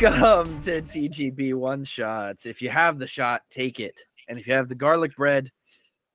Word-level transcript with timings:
Welcome 0.00 0.62
to 0.62 0.80
TGB 0.80 1.54
One 1.54 1.82
Shots. 1.82 2.46
If 2.46 2.62
you 2.62 2.70
have 2.70 3.00
the 3.00 3.06
shot, 3.08 3.42
take 3.50 3.80
it. 3.80 4.00
And 4.28 4.38
if 4.38 4.46
you 4.46 4.54
have 4.54 4.68
the 4.68 4.76
garlic 4.76 5.16
bread, 5.16 5.50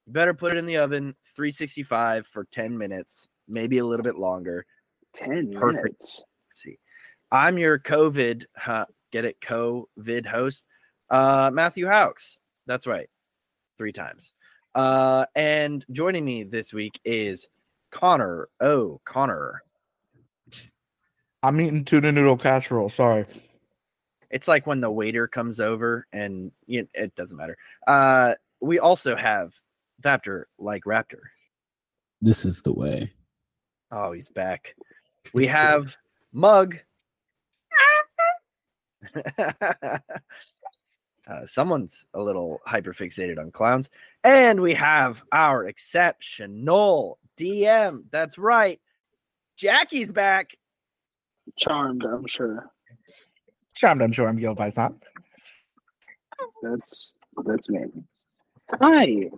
you 0.05 0.13
better 0.13 0.33
put 0.33 0.53
it 0.53 0.57
in 0.57 0.65
the 0.65 0.77
oven 0.77 1.13
365 1.35 2.25
for 2.25 2.45
10 2.45 2.77
minutes, 2.77 3.27
maybe 3.49 3.79
a 3.79 3.85
little 3.85 4.05
bit 4.05 4.15
longer. 4.15 4.65
10 5.15 5.51
Perfect. 5.51 5.83
minutes. 5.83 6.23
see. 6.53 6.77
I'm 7.29 7.57
your 7.57 7.77
COVID, 7.77 8.45
huh, 8.55 8.85
get 9.11 9.25
it, 9.25 9.41
COVID 9.41 10.27
host, 10.27 10.65
uh, 11.09 11.51
Matthew 11.53 11.85
Haux. 11.85 12.37
That's 12.65 12.87
right, 12.87 13.09
three 13.77 13.91
times. 13.91 14.33
Uh, 14.73 15.25
and 15.35 15.85
joining 15.91 16.23
me 16.23 16.43
this 16.45 16.71
week 16.71 17.01
is 17.03 17.47
Connor. 17.91 18.47
Oh, 18.61 19.01
Connor. 19.03 19.61
I'm 21.43 21.59
eating 21.59 21.83
tuna 21.83 22.13
noodle 22.13 22.37
casserole. 22.37 22.87
Sorry. 22.87 23.25
It's 24.33 24.47
like 24.47 24.65
when 24.65 24.81
the 24.81 24.89
waiter 24.89 25.27
comes 25.27 25.59
over 25.59 26.07
and 26.11 26.51
you 26.65 26.87
it 26.95 27.13
doesn't 27.13 27.37
matter. 27.37 27.55
Uh, 27.85 28.33
we 28.61 28.79
also 28.79 29.15
have 29.15 29.53
Vaptvr 30.03 30.45
like 30.57 30.85
Raptor. 30.85 31.21
This 32.19 32.43
is 32.43 32.59
the 32.63 32.73
way. 32.73 33.13
Oh, 33.91 34.11
he's 34.11 34.29
back. 34.29 34.75
We 35.33 35.45
have 35.47 35.95
Mug. 36.31 36.79
uh, 39.37 39.99
someone's 41.45 42.07
a 42.15 42.21
little 42.21 42.59
hyper 42.65 42.93
fixated 42.93 43.37
on 43.37 43.51
clowns. 43.51 43.91
And 44.23 44.61
we 44.61 44.73
have 44.73 45.23
our 45.31 45.67
exceptional 45.67 47.19
DM. 47.37 48.05
That's 48.09 48.39
right. 48.39 48.81
Jaqi's 49.59 50.11
back. 50.11 50.57
Charmed, 51.55 52.03
I'm 52.03 52.25
sure. 52.25 52.72
Charmed, 53.75 54.01
I'm 54.01 54.11
sure 54.11 54.27
I'm 54.27 54.37
guilty 54.37 54.59
by 54.59 54.69
that. 54.71 54.93
That's 56.61 57.17
that's 57.43 57.69
me. 57.69 57.85
Hi. 58.79 59.29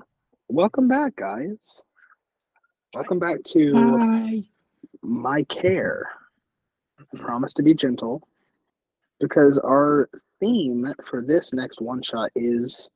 Welcome 0.47 0.87
back, 0.87 1.15
guys. 1.15 1.81
Welcome 2.93 3.19
back 3.19 3.43
to 3.47 4.43
my 5.01 5.43
care. 5.43 6.09
I 6.99 7.17
promise 7.17 7.53
to 7.53 7.63
be 7.63 7.73
gentle 7.73 8.27
because 9.19 9.57
our 9.57 10.09
theme 10.39 10.93
for 11.05 11.21
this 11.21 11.53
next 11.53 11.81
one 11.81 12.01
shot 12.01 12.29
is 12.35 12.91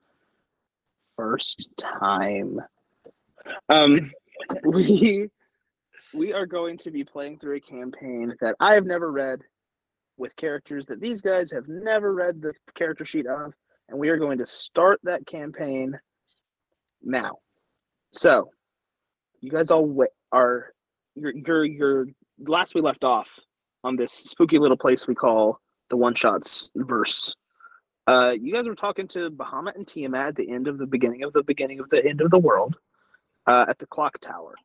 first 1.15 1.69
time. 1.79 2.59
Um 3.69 4.11
we 4.63 5.29
we 6.13 6.33
are 6.33 6.45
going 6.45 6.77
to 6.79 6.91
be 6.91 7.03
playing 7.03 7.39
through 7.39 7.57
a 7.57 7.61
campaign 7.61 8.35
that 8.41 8.55
I 8.59 8.73
have 8.73 8.85
never 8.85 9.11
read 9.11 9.41
with 10.19 10.35
characters 10.35 10.85
that 10.85 10.99
these 10.99 11.21
guys 11.21 11.51
have 11.51 11.67
never 11.67 12.13
read 12.13 12.41
the 12.41 12.53
character 12.75 13.05
sheet 13.05 13.25
of 13.25 13.53
and 13.87 13.97
we 13.97 14.09
are 14.09 14.17
going 14.17 14.37
to 14.37 14.45
start 14.45 14.99
that 15.03 15.25
campaign 15.25 15.99
now. 17.03 17.37
So, 18.11 18.51
you 19.41 19.49
guys 19.49 19.71
all 19.71 19.85
wa- 19.85 20.05
are 20.31 20.73
you're 21.15 21.33
you're 21.33 21.65
you're 21.65 22.05
last 22.39 22.75
we 22.75 22.81
left 22.81 23.03
off 23.03 23.39
on 23.83 23.95
this 23.95 24.11
spooky 24.11 24.59
little 24.59 24.77
place 24.77 25.07
we 25.07 25.15
call 25.15 25.59
the 25.89 25.97
one 25.97 26.15
shots 26.15 26.69
verse. 26.75 27.33
Uh, 28.07 28.31
you 28.31 28.51
guys 28.51 28.67
were 28.67 28.75
talking 28.75 29.07
to 29.07 29.29
Bahamut 29.29 29.75
and 29.75 29.87
Tiamat 29.87 30.29
at 30.29 30.35
the 30.35 30.49
end 30.49 30.67
of 30.67 30.77
the 30.77 30.85
beginning 30.85 31.23
of 31.23 31.33
the 31.33 31.43
beginning 31.43 31.79
of 31.79 31.89
the 31.89 32.03
end 32.05 32.21
of 32.21 32.31
the 32.31 32.39
world 32.39 32.75
uh, 33.47 33.65
at 33.69 33.77
the 33.79 33.85
clock 33.85 34.19
tower, 34.19 34.55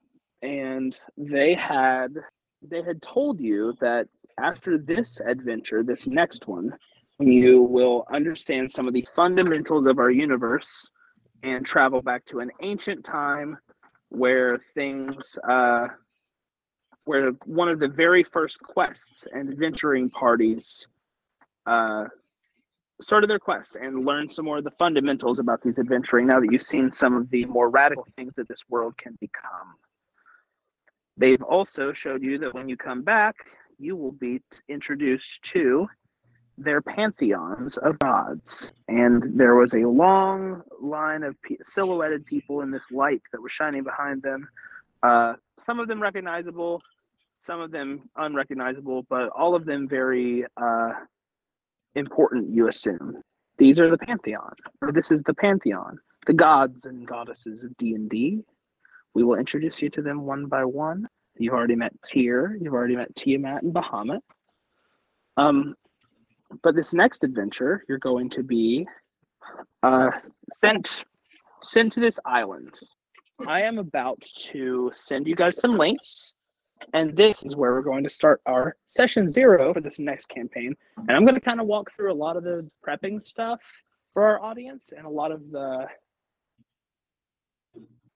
and 0.42 0.98
they 1.16 1.54
had 1.54 2.14
they 2.62 2.82
had 2.82 3.02
told 3.02 3.40
you 3.40 3.74
that 3.80 4.08
after 4.38 4.78
this 4.78 5.20
adventure, 5.20 5.82
this 5.82 6.06
next 6.06 6.46
one, 6.46 6.72
you 7.20 7.62
will 7.62 8.04
understand 8.12 8.70
some 8.70 8.88
of 8.88 8.94
the 8.94 9.06
fundamentals 9.14 9.86
of 9.86 9.98
our 9.98 10.10
universe 10.10 10.90
and 11.42 11.64
travel 11.64 12.02
back 12.02 12.24
to 12.26 12.40
an 12.40 12.50
ancient 12.62 13.04
time 13.04 13.56
where 14.08 14.58
things 14.74 15.38
uh, 15.48 15.86
where 17.04 17.32
one 17.44 17.68
of 17.68 17.78
the 17.78 17.88
very 17.88 18.22
first 18.22 18.58
quests 18.60 19.26
and 19.32 19.50
adventuring 19.50 20.08
parties 20.08 20.88
uh, 21.66 22.04
started 23.00 23.28
their 23.28 23.38
quest 23.38 23.76
and 23.76 24.06
learned 24.06 24.32
some 24.32 24.44
more 24.44 24.58
of 24.58 24.64
the 24.64 24.70
fundamentals 24.72 25.38
about 25.38 25.60
these 25.62 25.78
adventuring 25.78 26.26
now 26.26 26.40
that 26.40 26.50
you've 26.50 26.62
seen 26.62 26.90
some 26.90 27.14
of 27.14 27.28
the 27.30 27.44
more 27.44 27.68
radical 27.68 28.06
things 28.16 28.32
that 28.36 28.48
this 28.48 28.62
world 28.70 28.96
can 28.96 29.16
become. 29.20 29.74
They've 31.16 31.42
also 31.42 31.92
showed 31.92 32.22
you 32.22 32.38
that 32.38 32.54
when 32.54 32.68
you 32.68 32.76
come 32.76 33.02
back 33.02 33.36
you 33.78 33.96
will 33.96 34.12
be 34.12 34.40
introduced 34.68 35.42
to 35.42 35.88
their 36.56 36.80
pantheons 36.80 37.76
of 37.78 37.98
gods. 37.98 38.72
And 38.88 39.38
there 39.38 39.56
was 39.56 39.74
a 39.74 39.80
long 39.80 40.62
line 40.80 41.22
of 41.22 41.36
silhouetted 41.62 42.24
people 42.26 42.60
in 42.60 42.70
this 42.70 42.90
light 42.90 43.22
that 43.32 43.42
was 43.42 43.52
shining 43.52 43.82
behind 43.82 44.22
them. 44.22 44.48
Uh, 45.02 45.34
some 45.66 45.80
of 45.80 45.88
them 45.88 46.00
recognizable, 46.00 46.80
some 47.40 47.60
of 47.60 47.70
them 47.70 48.08
unrecognizable, 48.16 49.04
but 49.08 49.28
all 49.30 49.54
of 49.54 49.64
them 49.64 49.88
very 49.88 50.44
uh, 50.56 50.92
important, 51.94 52.50
you 52.50 52.68
assume. 52.68 53.20
These 53.58 53.78
are 53.78 53.90
the 53.90 53.98
pantheon, 53.98 54.52
or 54.80 54.92
this 54.92 55.10
is 55.10 55.22
the 55.22 55.34
pantheon, 55.34 55.98
the 56.26 56.32
gods 56.32 56.86
and 56.86 57.06
goddesses 57.06 57.62
of 57.62 57.76
D&D. 57.76 58.42
We 59.14 59.22
will 59.22 59.38
introduce 59.38 59.80
you 59.80 59.90
to 59.90 60.02
them 60.02 60.22
one 60.22 60.46
by 60.46 60.64
one. 60.64 61.08
You've 61.36 61.54
already 61.54 61.76
met 61.76 61.92
Tyr, 62.02 62.56
you've 62.60 62.74
already 62.74 62.96
met 62.96 63.14
Tiamat 63.16 63.62
and 63.62 63.74
Bahamut. 63.74 64.20
Um, 65.36 65.74
but 66.62 66.76
this 66.76 66.92
next 66.92 67.24
adventure, 67.24 67.84
you're 67.88 67.98
going 67.98 68.30
to 68.30 68.42
be 68.42 68.86
uh, 69.82 70.10
sent 70.54 71.04
sent 71.62 71.92
to 71.92 72.00
this 72.00 72.18
island. 72.24 72.78
I 73.46 73.62
am 73.62 73.78
about 73.78 74.20
to 74.52 74.90
send 74.94 75.26
you 75.26 75.34
guys 75.34 75.60
some 75.60 75.76
links, 75.76 76.34
and 76.92 77.16
this 77.16 77.42
is 77.44 77.56
where 77.56 77.72
we're 77.72 77.82
going 77.82 78.04
to 78.04 78.10
start 78.10 78.40
our 78.46 78.76
session 78.86 79.28
zero 79.28 79.74
for 79.74 79.80
this 79.80 79.98
next 79.98 80.28
campaign. 80.28 80.76
And 80.96 81.10
I'm 81.10 81.24
going 81.24 81.34
to 81.34 81.40
kind 81.40 81.60
of 81.60 81.66
walk 81.66 81.90
through 81.96 82.12
a 82.12 82.14
lot 82.14 82.36
of 82.36 82.44
the 82.44 82.68
prepping 82.86 83.22
stuff 83.22 83.60
for 84.12 84.24
our 84.24 84.40
audience 84.40 84.92
and 84.96 85.04
a 85.04 85.10
lot 85.10 85.32
of 85.32 85.50
the 85.50 85.86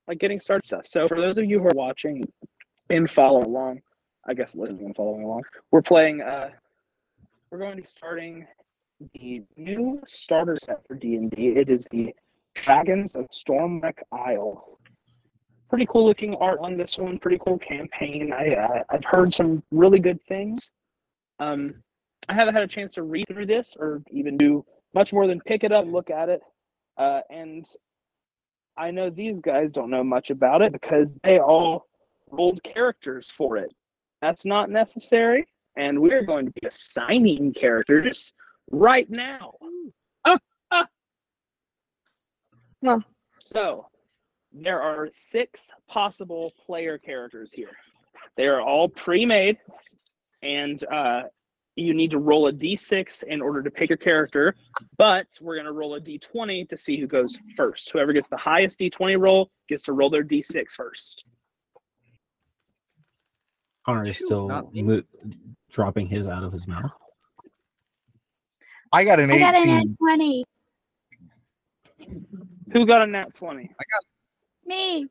like 0.07 0.19
getting 0.19 0.41
started 0.41 0.65
stuff. 0.65 0.87
So 0.87 1.07
for 1.09 1.21
those 1.21 1.37
of 1.37 1.45
you 1.45 1.59
who 1.59 1.67
are 1.67 1.75
watching 1.75 2.25
and 2.91 3.11
follow 3.11 3.45
along, 3.45 3.81
I 4.27 4.35
guess 4.35 4.55
listening 4.55 4.87
and 4.87 4.97
following 4.97 5.25
along, 5.25 5.43
we're 5.71 5.83
playing. 5.83 6.21
Uh, 6.21 6.51
we're 7.51 7.59
going 7.59 7.77
to 7.77 7.83
be 7.83 7.87
starting 7.87 8.47
the 9.15 9.43
new 9.57 10.01
starter 10.07 10.57
set 10.57 10.87
for 10.87 10.95
D&D. 10.95 11.49
It 11.49 11.69
is 11.69 11.87
the 11.91 12.15
Dragons 12.55 13.17
of 13.17 13.27
Stormwreck 13.31 13.99
Isle. 14.13 14.79
Pretty 15.71 15.87
cool 15.87 16.07
looking 16.07 16.35
art 16.37 16.59
on 16.61 16.77
this 16.77 16.99
one. 16.99 17.19
Pretty 17.19 17.39
cool 17.47 17.59
campaign. 17.59 18.33
I 18.33 18.55
uh, 18.55 18.83
I've 18.91 19.05
heard 19.05 19.33
some 19.35 19.63
really 19.71 20.01
good 20.01 20.19
things. 20.27 20.71
Um, 21.41 21.75
I 22.29 22.35
haven't 22.35 22.55
had 22.55 22.65
a 22.65 22.69
chance 22.69 22.95
to 22.95 23.03
read 23.03 23.27
through 23.29 23.47
this 23.47 23.69
or 23.79 24.03
even 24.11 24.37
do 24.37 24.65
much 24.95 25.13
more 25.13 25.27
than 25.27 25.41
pick 25.41 25.65
it 25.65 25.73
up, 25.73 25.87
look 25.87 26.11
at 26.11 26.29
it, 26.29 26.41
uh, 26.97 27.21
and 27.31 27.65
I 28.77 28.91
know 28.91 29.11
these 29.11 29.37
guys 29.41 29.71
don't 29.73 29.91
know 29.91 30.05
much 30.05 30.31
about 30.31 30.63
it 30.63 30.73
because 30.73 31.09
they 31.23 31.39
all 31.39 31.88
rolled 32.31 32.63
characters 32.63 33.31
for 33.37 33.57
it. 33.57 33.73
That's 34.21 34.45
not 34.45 34.71
necessary 34.71 35.47
and 35.79 36.01
we're 36.01 36.25
going 36.25 36.45
to 36.45 36.53
be 36.61 36.67
assigning 36.67 37.55
characters 37.55 38.33
right 38.71 39.09
now. 39.09 39.55
Well. 42.81 43.03
So, 43.41 43.87
there 44.53 44.81
are 44.81 45.09
six 45.11 45.69
possible 45.89 46.53
player 46.65 46.97
characters 46.97 47.51
here. 47.53 47.73
They 48.37 48.47
are 48.47 48.61
all 48.61 48.89
pre-made, 48.89 49.59
and 50.45 50.85
uh, 50.85 51.23
you 51.75 51.93
need 51.93 52.13
to 52.13 52.19
roll 52.19 52.47
a 52.47 52.53
d6 52.53 53.25
in 53.25 53.43
order 53.43 53.65
to 53.65 53.71
pick 53.73 53.91
your 53.91 53.97
character. 53.97 54.55
But 54.97 55.27
we're 55.41 55.57
going 55.57 55.67
to 55.67 55.73
roll 55.73 55.97
a 55.97 56.01
d20 56.01 56.69
to 56.69 56.77
see 56.77 57.01
who 57.01 57.09
goes 57.09 57.37
first. 57.57 57.91
Whoever 57.91 58.13
gets 58.13 58.29
the 58.29 58.37
highest 58.37 58.79
d20 58.79 59.21
roll 59.21 59.51
gets 59.69 59.83
to 59.85 59.93
roll 59.93 60.09
their 60.09 60.23
d6 60.23 60.71
first. 60.77 61.25
Connor 63.89 64.05
is 64.05 64.19
still 64.19 64.49
mo- 64.75 65.03
dropping 65.71 66.09
his 66.09 66.29
out 66.29 66.45
of 66.45 66.53
his 66.53 66.69
mouth. 66.69 66.91
I 68.93 69.03
got 69.03 69.19
an 69.19 69.31
I 69.31 69.39
got 69.39 69.55
a 69.55 69.61
18. 69.61 69.79
at 69.79 69.99
20. 69.99 70.45
Who 72.75 72.85
got 72.85 73.01
a 73.01 73.07
nat 73.07 73.33
20? 73.35 73.63
I 73.63 73.67
got 73.67 74.03
Me. 74.67 75.07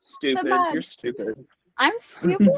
Stupid. 0.00 0.44
You're 0.74 0.82
stupid. 0.82 1.42
I'm 1.78 1.94
stupid. 1.98 2.50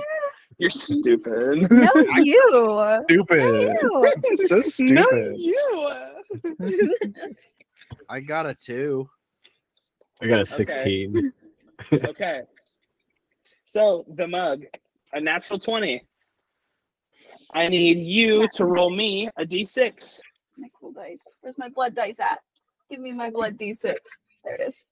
You're 0.59 0.71
stupid. 0.71 1.71
no, 1.71 1.93
you. 2.25 3.03
Stupid. 3.09 3.77
No, 3.81 4.05
You. 4.05 4.37
so 4.47 4.61
stupid. 4.61 4.93
No, 4.93 5.09
you. 5.37 6.95
I 8.11 8.19
got 8.19 8.47
a 8.47 8.55
two. 8.55 9.09
I 10.21 10.27
got 10.27 10.41
a 10.41 10.47
16. 10.47 11.33
okay. 11.93 12.43
So 13.65 14.05
the 14.17 14.27
mug, 14.27 14.65
a 15.15 15.21
natural 15.21 15.59
twenty. 15.59 16.03
I 17.53 17.69
need 17.69 17.99
you 17.99 18.49
to 18.55 18.65
roll 18.65 18.91
me 18.91 19.31
a 19.39 19.45
d6. 19.45 20.21
My 20.59 20.69
cool 20.79 20.93
dice. 20.93 21.35
Where's 21.41 21.57
my 21.57 21.69
blood 21.69 21.95
dice 21.95 22.21
at? 22.21 22.41
Give 22.91 23.01
me 23.01 23.13
my 23.13 23.31
blood 23.31 23.57
d6. 23.57 23.95
There 24.45 24.55
it 24.55 24.61
is. 24.61 24.87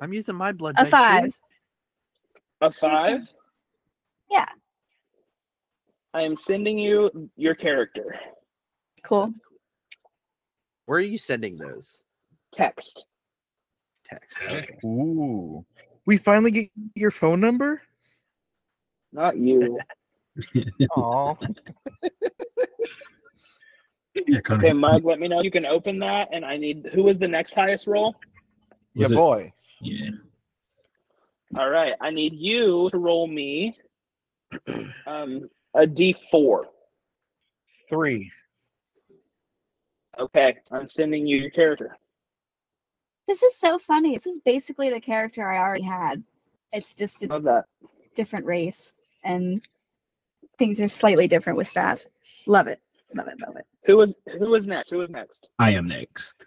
I'm 0.00 0.12
using 0.12 0.34
my 0.34 0.52
blood. 0.52 0.74
A 0.78 0.84
dice, 0.84 0.86
too. 0.86 0.90
five. 0.90 1.38
A 2.60 2.70
five. 2.72 3.28
Yeah. 4.30 4.48
I 6.14 6.22
am 6.22 6.36
sending 6.36 6.78
you 6.78 7.30
your 7.36 7.54
character. 7.54 8.16
Cool. 9.04 9.32
Where 10.86 10.98
are 10.98 11.02
you 11.02 11.18
sending 11.18 11.56
those? 11.56 12.02
Text. 12.52 13.06
Text. 14.04 14.38
Okay. 14.44 14.78
Ooh. 14.84 15.64
We 16.04 16.16
finally 16.16 16.50
get 16.50 16.68
your 16.94 17.10
phone 17.12 17.40
number? 17.40 17.82
Not 19.12 19.36
you. 19.36 19.78
Aw. 20.96 21.34
Yeah, 24.26 24.40
Connor. 24.40 24.58
Okay, 24.66 24.72
Mug, 24.72 25.04
let 25.04 25.18
me 25.20 25.28
know. 25.28 25.40
You 25.42 25.50
can 25.50 25.66
open 25.66 25.98
that, 26.00 26.28
and 26.32 26.44
I 26.44 26.56
need. 26.56 26.88
Who 26.92 27.02
was 27.02 27.18
the 27.18 27.28
next 27.28 27.54
highest 27.54 27.86
roll? 27.86 28.14
yeah, 28.94 29.04
Was 29.04 29.12
it- 29.12 29.16
boy. 29.16 29.52
Yeah. 29.80 30.10
All 31.56 31.68
right, 31.68 31.94
I 32.00 32.10
need 32.10 32.32
you 32.34 32.88
to 32.90 32.98
roll 32.98 33.26
me 33.26 33.76
um, 35.06 35.50
a 35.74 35.86
d4. 35.86 36.64
Three. 37.90 38.30
Okay, 40.18 40.56
I'm 40.70 40.88
sending 40.88 41.26
you 41.26 41.36
your 41.38 41.50
character. 41.50 41.98
This 43.28 43.42
is 43.42 43.54
so 43.56 43.78
funny. 43.78 44.14
This 44.14 44.26
is 44.26 44.40
basically 44.42 44.88
the 44.88 45.00
character 45.00 45.46
I 45.46 45.58
already 45.58 45.84
had. 45.84 46.22
It's 46.72 46.94
just 46.94 47.22
a 47.22 47.26
Love 47.26 47.42
that. 47.42 47.64
different 48.14 48.46
race 48.46 48.94
and 49.24 49.60
things 50.58 50.80
are 50.80 50.88
slightly 50.88 51.28
different 51.28 51.56
with 51.56 51.66
stats. 51.72 52.06
Love 52.46 52.66
it. 52.66 52.80
Love 53.14 53.28
it. 53.28 53.34
Love 53.46 53.56
it. 53.56 53.66
Who 53.84 53.96
was 53.96 54.16
who 54.38 54.50
was 54.50 54.66
next? 54.66 54.90
Who 54.90 54.98
was 54.98 55.10
next? 55.10 55.50
I 55.58 55.70
am 55.70 55.86
next. 55.88 56.46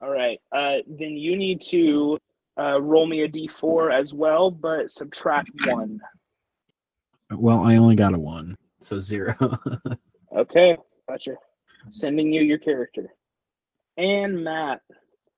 All 0.00 0.10
right. 0.10 0.40
Uh, 0.52 0.76
then 0.86 1.12
you 1.16 1.36
need 1.36 1.60
to 1.62 2.18
uh, 2.58 2.80
roll 2.80 3.06
me 3.06 3.22
a 3.22 3.28
d4 3.28 3.92
as 3.92 4.14
well, 4.14 4.50
but 4.50 4.90
subtract 4.90 5.50
one. 5.66 6.00
Well, 7.30 7.60
I 7.62 7.76
only 7.76 7.94
got 7.96 8.14
a 8.14 8.18
one, 8.18 8.56
so 8.80 8.98
zero. 9.00 9.34
Okay, 10.36 10.76
gotcha. 11.08 11.36
Sending 11.90 12.30
you 12.32 12.42
your 12.42 12.58
character. 12.58 13.14
And 13.96 14.44
Matt, 14.44 14.82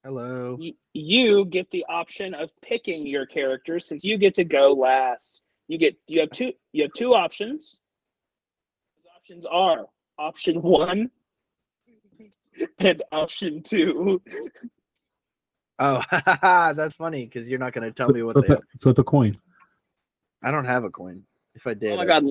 Hello. 0.04 0.56
y- 0.60 0.74
you 0.94 1.44
get 1.44 1.70
the 1.70 1.86
option 1.88 2.34
of 2.34 2.50
picking 2.60 3.06
your 3.06 3.24
character 3.24 3.78
since 3.78 4.02
you 4.02 4.18
get 4.18 4.34
to 4.34 4.44
go 4.44 4.72
last. 4.72 5.42
You 5.70 5.78
get 5.78 5.94
you 6.08 6.18
have 6.18 6.30
two 6.32 6.52
you 6.72 6.82
have 6.82 6.92
two 6.94 7.14
options. 7.14 7.78
Those 8.96 9.12
options 9.16 9.46
are 9.46 9.86
option 10.18 10.60
one 10.62 11.12
and 12.80 13.00
option 13.12 13.62
two. 13.62 14.20
Oh, 15.78 16.02
that's 16.42 16.94
funny 16.96 17.24
because 17.24 17.48
you're 17.48 17.60
not 17.60 17.72
going 17.72 17.84
to 17.84 17.92
tell 17.92 18.08
me 18.08 18.24
what 18.24 18.32
flip, 18.32 18.48
they. 18.48 18.54
a, 18.54 18.58
flip 18.80 18.98
a 18.98 19.04
coin. 19.04 19.38
I 20.42 20.50
don't 20.50 20.64
have 20.64 20.82
a 20.82 20.90
coin. 20.90 21.22
If 21.54 21.68
I 21.68 21.74
did, 21.74 21.92
Oh 21.92 21.96
my 21.98 22.02
I- 22.02 22.06
god. 22.06 22.24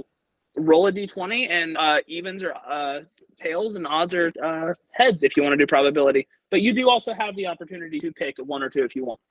Roll 0.58 0.88
a 0.88 0.92
d20 0.92 1.50
and 1.50 1.78
uh, 1.78 2.00
evens 2.08 2.44
are 2.44 2.54
uh, 2.70 3.02
tails 3.42 3.76
and 3.76 3.88
odds 3.88 4.14
are 4.16 4.34
uh, 4.44 4.74
heads 4.92 5.24
if 5.24 5.38
you 5.38 5.44
want 5.44 5.54
to 5.54 5.58
do 5.58 5.66
probability. 5.66 6.28
But 6.52 6.62
you 6.62 6.74
do 6.74 6.90
also 6.90 7.14
have 7.14 7.38
the 7.38 7.48
opportunity 7.48 8.00
to 8.00 8.12
pick 8.12 8.36
one 8.40 8.62
or 8.64 8.70
two 8.70 8.84
if 8.84 8.98
you 8.98 9.06
want. 9.06 9.22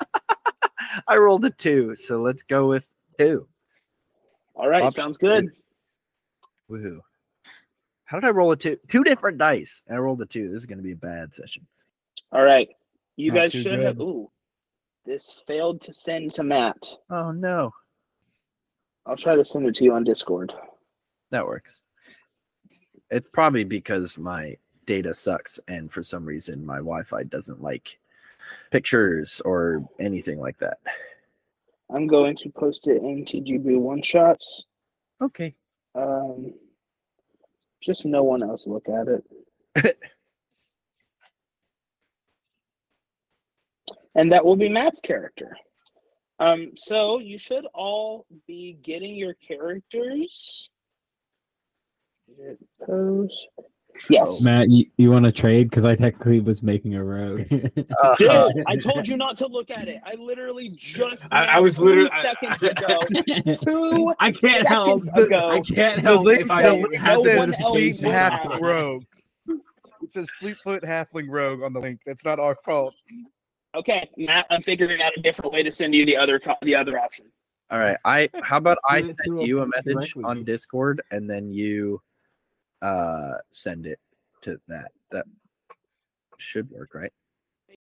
I 1.08 1.16
rolled 1.18 1.44
a 1.44 1.50
two, 1.50 1.94
so 1.94 2.22
let's 2.22 2.42
go 2.42 2.68
with 2.68 2.90
two. 3.18 3.46
All 4.58 4.68
right, 4.68 4.82
Option 4.82 5.02
sounds 5.02 5.18
good. 5.18 5.50
Woohoo! 6.70 7.00
How 8.04 8.18
did 8.20 8.28
I 8.28 8.32
roll 8.32 8.52
a 8.52 8.56
two? 8.56 8.76
Two 8.90 9.04
different 9.04 9.38
dice. 9.38 9.82
I 9.88 9.96
rolled 9.96 10.20
a 10.20 10.26
two. 10.26 10.48
This 10.48 10.56
is 10.58 10.66
going 10.66 10.78
to 10.78 10.84
be 10.84 10.92
a 10.92 10.96
bad 10.96 11.34
session. 11.34 11.66
All 12.32 12.42
right. 12.42 12.68
You 13.16 13.32
Not 13.32 13.38
guys 13.38 13.52
too 13.52 13.62
should 13.62 13.80
have. 13.80 14.00
Ooh. 14.00 14.30
This 15.06 15.42
failed 15.46 15.80
to 15.82 15.92
send 15.92 16.34
to 16.34 16.42
Matt. 16.42 16.94
Oh 17.08 17.30
no, 17.30 17.72
I'll 19.06 19.16
try 19.16 19.34
to 19.36 19.44
send 19.44 19.66
it 19.66 19.74
to 19.76 19.84
you 19.84 19.94
on 19.94 20.04
Discord. 20.04 20.52
that 21.30 21.46
works. 21.46 21.82
It's 23.10 23.28
probably 23.30 23.64
because 23.64 24.18
my 24.18 24.56
data 24.84 25.14
sucks, 25.14 25.58
and 25.66 25.90
for 25.90 26.02
some 26.02 26.26
reason 26.26 26.66
my 26.66 26.76
Wi-Fi 26.76 27.22
doesn't 27.22 27.62
like 27.62 27.98
pictures 28.70 29.40
or 29.46 29.88
anything 29.98 30.40
like 30.40 30.58
that. 30.58 30.78
I'm 31.92 32.06
going 32.06 32.36
to 32.36 32.50
post 32.50 32.86
it 32.86 33.02
in 33.02 33.24
TGB 33.24 33.78
one 33.78 34.02
shots. 34.02 34.64
Okay. 35.22 35.54
Um, 35.94 36.52
just 37.82 38.04
no 38.04 38.22
one 38.22 38.42
else 38.42 38.66
look 38.66 38.88
at 38.88 39.08
it. 39.08 39.24
and 44.14 44.32
that 44.32 44.44
will 44.44 44.56
be 44.56 44.68
Matt's 44.68 45.00
character. 45.00 45.56
Um, 46.40 46.72
so 46.76 47.18
you 47.18 47.38
should 47.38 47.66
all 47.74 48.26
be 48.46 48.78
getting 48.82 49.16
your 49.16 49.34
characters. 49.34 50.68
Post. 52.86 53.48
Yes. 54.10 54.42
Matt, 54.42 54.68
you, 54.70 54.86
you 54.96 55.10
want 55.10 55.24
to 55.24 55.32
trade? 55.32 55.68
Because 55.70 55.84
I 55.84 55.94
technically 55.96 56.40
was 56.40 56.62
making 56.62 56.94
a 56.94 57.04
rogue. 57.04 57.42
Uh, 57.52 58.14
Dude, 58.18 58.64
I 58.66 58.76
told 58.76 59.06
you 59.08 59.16
not 59.16 59.36
to 59.38 59.46
look 59.46 59.70
at 59.70 59.88
it. 59.88 60.00
I 60.04 60.14
literally 60.14 60.70
just 60.76 61.26
I- 61.30 61.44
I 61.46 61.58
was 61.60 61.78
literally- 61.78 62.10
I- 62.12 62.22
seconds 62.22 62.62
ago. 62.62 63.00
Two 63.64 64.14
I 64.18 64.32
can't 64.32 64.66
help. 64.66 65.02
seconds 65.02 65.26
ago. 65.26 65.48
I 65.50 65.60
can't 65.60 65.96
The 65.96 66.02
help 66.02 66.24
link, 66.24 66.40
if 66.42 66.50
I 66.50 66.62
the 66.62 66.72
link 66.74 67.02
no 67.02 67.24
says 67.24 67.38
one 67.38 67.52
Fleet 67.52 67.96
will 68.02 68.10
Halfling. 68.12 68.60
Rogue. 68.60 69.04
It 70.02 70.12
says 70.12 70.30
Fleetfoot 70.38 70.82
Halfling 70.84 71.26
Rogue 71.28 71.62
on 71.62 71.72
the 71.72 71.80
link. 71.80 72.00
That's 72.06 72.24
not 72.24 72.38
our 72.38 72.56
fault. 72.64 72.94
Okay, 73.74 74.08
Matt, 74.16 74.46
I'm 74.50 74.62
figuring 74.62 75.02
out 75.02 75.12
a 75.16 75.20
different 75.20 75.52
way 75.52 75.62
to 75.62 75.70
send 75.70 75.94
you 75.94 76.06
the 76.06 76.16
other 76.16 76.38
co- 76.38 76.54
the 76.62 76.74
other 76.74 76.98
option. 76.98 77.26
All 77.70 77.78
right. 77.78 77.98
I 78.06 78.30
how 78.42 78.56
about 78.56 78.78
I 78.88 79.02
Send 79.02 79.10
it 79.10 79.16
send 79.24 79.40
to 79.40 79.46
you 79.46 79.60
a 79.60 79.66
message 79.66 80.14
on 80.24 80.42
Discord 80.44 81.02
and 81.10 81.28
then 81.28 81.52
you 81.52 82.00
uh 82.82 83.34
send 83.50 83.86
it 83.86 83.98
to 84.42 84.58
that. 84.68 84.92
That 85.10 85.24
should 86.38 86.70
work, 86.70 86.94
right? 86.94 87.12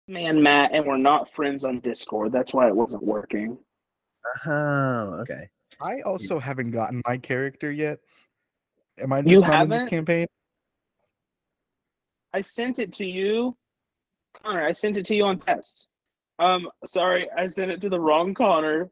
Man, 0.08 0.41
Matt, 0.41 0.72
and 0.74 0.86
we're 0.86 0.98
not 0.98 1.29
friends 1.29 1.65
on 1.65 1.79
Discord. 1.81 2.31
That's 2.31 2.53
why 2.53 2.67
it 2.67 2.75
wasn't 2.75 3.03
working. 3.03 3.58
Oh, 4.48 5.19
okay. 5.22 5.48
I 5.81 6.01
also 6.01 6.39
haven't 6.39 6.72
gotten 6.72 7.01
my 7.08 7.17
character 7.17 7.72
yet. 7.72 8.00
Am 9.00 9.13
I 9.13 9.22
just 9.22 9.31
You 9.31 9.41
not 9.41 9.63
in 9.63 9.69
this 9.69 9.81
haven't? 9.81 9.89
campaign? 9.89 10.27
I 12.34 12.41
sent 12.41 12.79
it 12.79 12.91
to 12.96 13.05
you, 13.05 13.55
Connor. 14.41 14.65
I 14.65 14.72
sent 14.72 14.98
it 14.98 15.05
to 15.08 15.15
you 15.15 15.25
on 15.25 15.39
text. 15.39 15.88
Um, 16.39 16.69
sorry, 16.86 17.29
I 17.38 17.48
sent 17.48 17.72
it 17.72 17.79
to 17.81 17.89
the 17.89 18.00
wrong 18.00 18.34
Connor. 18.34 18.89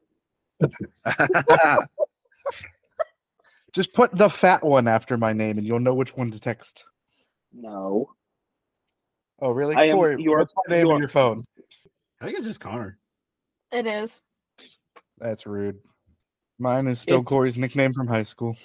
Just 3.74 3.92
put 3.92 4.16
the 4.16 4.28
fat 4.30 4.64
one 4.64 4.88
after 4.88 5.16
my 5.16 5.32
name 5.32 5.58
and 5.58 5.66
you'll 5.66 5.78
know 5.78 5.94
which 5.94 6.16
one 6.16 6.30
to 6.30 6.40
text. 6.40 6.84
No, 7.52 8.10
Oh, 9.40 9.50
really? 9.52 9.76
I 9.76 9.84
am 9.84 9.96
Corey, 9.96 10.20
your- 10.20 10.38
what's 10.38 10.52
the 10.66 10.74
name 10.74 10.86
your- 10.86 10.94
on 10.94 11.00
your 11.00 11.08
phone? 11.08 11.44
I 12.20 12.24
think 12.24 12.38
it's 12.38 12.46
just 12.46 12.58
Connor. 12.60 12.98
It 13.70 13.86
is. 13.86 14.20
That's 15.18 15.46
rude. 15.46 15.80
Mine 16.58 16.88
is 16.88 17.00
still 17.00 17.18
It's- 17.20 17.28
Corey's 17.28 17.56
nickname 17.56 17.92
from 17.92 18.08
high 18.08 18.24
school. 18.24 18.56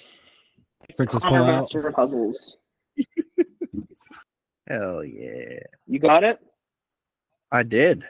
it's 0.88 0.98
Princess 0.98 1.22
Connor 1.22 1.42
Pullout. 1.42 1.46
Master 1.46 1.86
of 1.86 1.94
Puzzles. 1.94 2.56
Hell 4.66 5.04
yeah. 5.04 5.60
You 5.86 5.98
got 6.00 6.24
it, 6.24 6.40
I 7.52 7.62
did. 7.62 8.04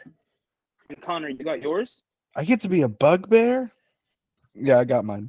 and 0.88 1.00
Connor, 1.02 1.28
you 1.28 1.44
got 1.44 1.60
yours. 1.60 2.02
I 2.34 2.44
get 2.44 2.60
to 2.62 2.68
be 2.68 2.82
a 2.82 2.88
bugbear? 2.88 3.70
Yeah, 4.54 4.78
I 4.78 4.84
got 4.84 5.04
mine. 5.04 5.28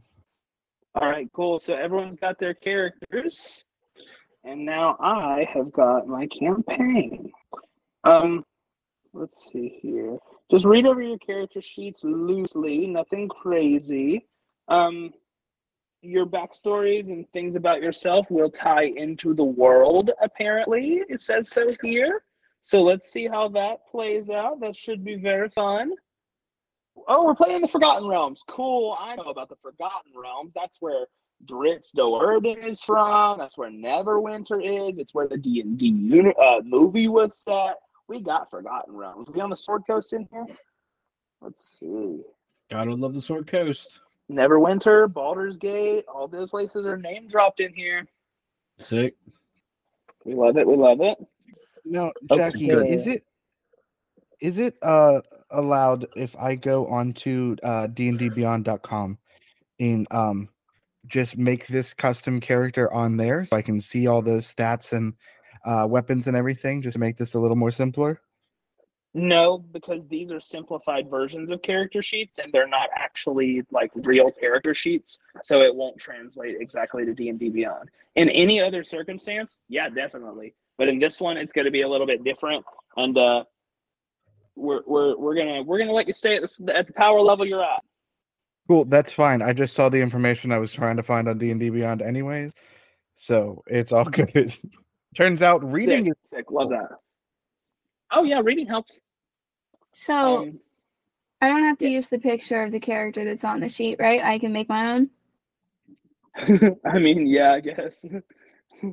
All 0.96 1.10
right, 1.10 1.30
cool. 1.34 1.60
So 1.60 1.74
everyone's 1.74 2.16
got 2.16 2.40
their 2.40 2.54
characters, 2.54 3.66
and 4.46 4.66
now 4.66 4.96
I 5.00 5.46
have 5.54 5.72
got 5.72 6.08
my 6.08 6.28
campaign. 6.28 7.32
Um, 8.06 8.46
let's 9.14 9.52
see 9.52 9.78
here. 9.82 10.18
Just 10.50 10.64
read 10.64 10.86
over 10.86 11.02
your 11.02 11.18
character 11.18 11.60
sheets 11.60 12.04
loosely, 12.04 12.88
nothing 12.88 13.28
crazy. 13.28 14.26
Um, 14.70 15.12
your 16.02 16.26
backstories 16.26 17.10
and 17.10 17.30
things 17.32 17.56
about 17.56 17.82
yourself 17.82 18.28
will 18.30 18.50
tie 18.50 18.92
into 18.96 19.34
the 19.34 19.44
world. 19.44 20.12
Apparently, 20.22 21.02
it 21.10 21.20
says 21.20 21.50
so 21.50 21.74
here. 21.82 22.24
So 22.62 22.82
let's 22.82 23.12
see 23.12 23.28
how 23.28 23.50
that 23.50 23.86
plays 23.92 24.30
out. 24.30 24.62
That 24.62 24.76
should 24.76 25.04
be 25.04 25.16
very 25.16 25.50
fun. 25.50 25.92
Oh, 27.08 27.26
we're 27.26 27.36
playing 27.36 27.62
the 27.62 27.68
Forgotten 27.68 28.08
Realms. 28.08 28.44
Cool. 28.48 28.98
I 29.00 29.16
know 29.16 29.24
about 29.24 29.50
the 29.50 29.58
Forgotten 29.58 30.12
Realms. 30.16 30.52
That's 30.56 30.78
where 30.80 31.06
Drizzt 31.46 31.94
Do'Urden 31.96 32.64
is 32.66 32.82
from. 32.82 33.38
That's 33.38 33.58
where 33.58 33.70
Neverwinter 33.70 34.64
is. 34.64 34.98
It's 34.98 35.14
where 35.14 35.28
the 35.28 35.38
D 35.38 35.62
and 35.62 35.78
D 35.78 36.32
uh, 36.42 36.62
movie 36.64 37.08
was 37.08 37.38
set. 37.38 37.78
We 38.08 38.22
got 38.22 38.50
Forgotten 38.50 38.96
Realms. 38.96 39.28
We 39.34 39.42
on 39.42 39.50
the 39.50 39.58
Sword 39.58 39.84
Coast 39.88 40.14
in 40.14 40.28
here. 40.32 40.46
Let's 41.42 41.80
see. 41.80 42.22
Gotta 42.72 42.94
love 42.94 43.14
the 43.14 43.22
Sword 43.22 43.48
Coast. 43.48 44.00
Neverwinter, 44.32 45.08
Baldur's 45.08 45.58
Gate. 45.58 46.06
All 46.08 46.28
those 46.28 46.50
places 46.50 46.86
are 46.86 46.98
name 46.98 47.28
dropped 47.28 47.60
in 47.60 47.74
here. 47.74 48.08
Sick. 48.78 49.16
We 50.24 50.34
love 50.34 50.58
it. 50.58 50.68
We 50.68 50.76
love 50.76 51.02
it. 51.02 51.18
Now, 51.86 52.12
Jaqi, 52.32 52.68
Good. 52.70 52.88
is 52.88 53.06
it 53.06 53.24
is 54.42 54.58
it 54.58 54.78
uh 54.82 55.22
allowed 55.52 56.06
if 56.16 56.36
I 56.38 56.56
go 56.56 56.88
onto 56.88 57.56
uh 57.64 57.88
dndbeyond.com 57.88 59.18
and 59.80 60.08
um 60.12 60.50
just 61.08 61.38
make 61.38 61.68
this 61.68 61.94
custom 61.94 62.40
character 62.40 62.92
on 62.92 63.18
there 63.18 63.46
so 63.46 63.58
I 63.58 63.62
can 63.62 63.80
see 63.80 64.08
all 64.08 64.22
those 64.22 64.54
stats 64.54 64.94
and 64.94 65.14
uh 65.66 65.88
weapons 65.88 66.28
and 66.28 66.36
everything 66.36 66.82
just 66.82 66.98
make 66.98 67.18
this 67.18 67.36
a 67.36 67.40
little 67.40 67.58
more 67.58 67.72
simpler? 67.72 68.22
No, 69.18 69.60
because 69.72 70.06
these 70.08 70.34
are 70.34 70.42
simplified 70.42 71.10
versions 71.10 71.50
of 71.50 71.62
character 71.62 72.02
sheets, 72.02 72.38
and 72.38 72.52
they're 72.52 72.68
not 72.68 72.90
actually 72.98 73.64
like 73.72 73.90
real 73.96 74.30
character 74.30 74.74
sheets, 74.74 75.20
so 75.42 75.62
it 75.62 75.74
won't 75.74 75.98
translate 75.98 76.58
exactly 76.60 77.06
to 77.06 77.14
D 77.14 77.30
and 77.30 77.40
D 77.40 77.48
Beyond. 77.48 77.90
In 78.16 78.28
any 78.28 78.60
other 78.60 78.84
circumstance, 78.84 79.58
yeah, 79.70 79.88
definitely. 79.88 80.54
But 80.78 80.90
in 80.90 81.00
this 81.00 81.22
one, 81.22 81.38
it's 81.38 81.54
going 81.54 81.64
to 81.64 81.72
be 81.72 81.84
a 81.84 81.88
little 81.88 82.06
bit 82.06 82.26
different, 82.26 82.66
and 82.98 83.18
uh, 83.18 83.46
we're 84.56 84.82
we're 84.86 85.18
we're 85.18 85.36
gonna 85.36 85.64
we're 85.64 85.78
gonna 85.80 85.92
let 85.92 86.08
you 86.08 86.14
stay 86.14 86.36
at 86.36 86.42
the 86.42 86.78
at 86.78 86.88
the 86.88 86.94
power 86.94 87.20
level 87.22 87.46
you're 87.46 87.64
at. 87.64 87.84
Cool, 88.68 88.86
that's 88.86 89.12
fine. 89.12 89.42
I 89.42 89.54
just 89.54 89.74
saw 89.76 89.90
the 89.90 90.00
information 90.02 90.52
I 90.52 90.58
was 90.58 90.74
trying 90.74 90.98
to 90.98 91.04
find 91.04 91.28
on 91.28 91.38
D&D 91.38 91.70
Beyond 91.70 92.02
anyways. 92.02 92.52
So, 93.16 93.64
it's 93.68 93.92
all 93.92 94.06
good. 94.06 94.58
Turns 95.16 95.42
out 95.44 95.64
reading 95.72 96.06
sick, 96.06 96.14
is 96.24 96.30
sick. 96.30 96.52
Love 96.52 96.70
that. 96.72 96.90
Oh 98.12 98.24
yeah, 98.24 98.42
reading 98.44 98.66
helps. 98.68 99.00
So 99.94 100.38
Um, 100.44 100.60
I 101.42 101.48
don't 101.48 101.64
have 101.64 101.78
to 101.80 101.86
yeah. 101.88 101.96
use 101.98 102.10
the 102.10 102.18
picture 102.20 102.64
of 102.64 102.72
the 102.72 102.80
character 102.80 103.24
that's 103.24 103.44
on 103.44 103.60
the 103.60 103.70
sheet, 103.70 103.98
right? 104.00 104.24
I 104.24 104.40
can 104.40 104.52
make 104.52 104.68
my 104.68 104.94
own. 104.94 105.10
I 106.86 106.98
mean, 107.00 107.28
yeah, 107.28 107.54
I 107.54 107.60
guess. 107.62 108.06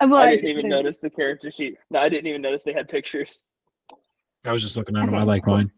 Well, 0.00 0.14
I 0.14 0.26
I 0.26 0.30
didn't 0.36 0.42
did 0.42 0.50
even 0.50 0.62
the- 0.70 0.76
notice 0.76 0.98
the 1.00 1.10
character 1.10 1.50
sheet. 1.50 1.76
No, 1.90 1.98
I 1.98 2.08
didn't 2.08 2.28
even 2.28 2.40
notice 2.40 2.62
they 2.62 2.72
had 2.72 2.88
pictures. 2.88 3.46
I 4.44 4.52
was 4.52 4.62
just 4.62 4.76
looking 4.76 4.96
at 4.96 5.04
them. 5.06 5.14
I 5.14 5.22
like 5.22 5.46
mine. 5.46 5.70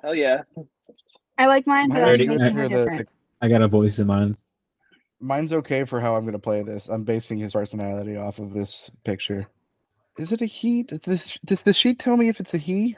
Hell 0.00 0.14
yeah. 0.14 0.42
I 1.38 1.46
like 1.46 1.66
mine, 1.66 1.88
Mine 1.88 1.98
but 1.98 2.02
I 2.02 2.06
already- 2.06 2.26
can 2.26 2.36
make 2.38 2.40
okay 2.52 2.64
it 2.64 2.70
more 2.70 2.84
for 2.86 2.96
the- 2.98 3.06
I 3.42 3.48
got 3.48 3.62
a 3.62 3.68
voice 3.68 3.98
in 3.98 4.06
mine. 4.06 4.36
mine's 5.20 5.52
okay 5.52 5.84
for 5.84 6.00
how 6.00 6.14
I'm 6.14 6.22
going 6.22 6.32
to 6.32 6.38
play 6.38 6.62
this. 6.62 6.88
I'm 6.88 7.02
basing 7.04 7.38
his 7.38 7.52
personality 7.54 8.16
off 8.16 8.38
of 8.38 8.52
this 8.52 8.90
picture. 9.04 9.46
Is 10.18 10.32
it 10.32 10.40
a 10.42 10.46
he? 10.46 10.82
Does 10.82 11.00
this 11.00 11.38
does 11.44 11.62
the 11.62 11.74
sheet 11.74 11.98
tell 11.98 12.16
me 12.16 12.28
if 12.28 12.40
it's 12.40 12.54
a 12.54 12.58
he? 12.58 12.96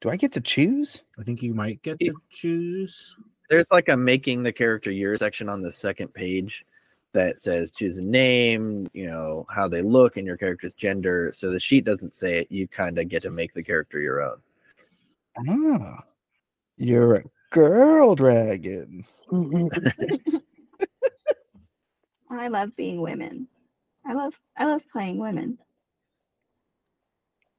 Do 0.00 0.10
I 0.10 0.16
get 0.16 0.32
to 0.32 0.40
choose? 0.40 1.00
I 1.18 1.22
think 1.22 1.42
you 1.42 1.54
might 1.54 1.82
get 1.82 1.98
to 2.00 2.12
choose. 2.30 3.16
There's 3.50 3.70
like 3.72 3.88
a 3.88 3.96
making 3.96 4.42
the 4.42 4.52
character 4.52 4.90
year 4.90 5.14
section 5.16 5.48
on 5.48 5.62
the 5.62 5.72
second 5.72 6.12
page 6.14 6.64
that 7.12 7.38
says 7.38 7.70
choose 7.70 7.98
a 7.98 8.02
name, 8.02 8.88
you 8.92 9.08
know, 9.08 9.46
how 9.50 9.68
they 9.68 9.82
look 9.82 10.16
and 10.16 10.26
your 10.26 10.36
character's 10.36 10.74
gender. 10.74 11.30
So 11.32 11.50
the 11.50 11.60
sheet 11.60 11.84
doesn't 11.84 12.14
say 12.14 12.38
it. 12.40 12.50
You 12.50 12.66
kind 12.68 12.98
of 12.98 13.08
get 13.08 13.22
to 13.22 13.30
make 13.30 13.52
the 13.52 13.62
character 13.62 14.00
your 14.00 14.22
own. 14.22 14.38
Ah, 15.48 16.02
you're 16.76 17.14
a 17.14 17.24
girl 17.50 18.14
dragon. 18.14 19.04
I 22.30 22.48
love 22.48 22.74
being 22.76 23.00
women. 23.00 23.46
I 24.06 24.14
love 24.14 24.38
I 24.56 24.64
love 24.64 24.82
playing 24.90 25.18
women. 25.18 25.58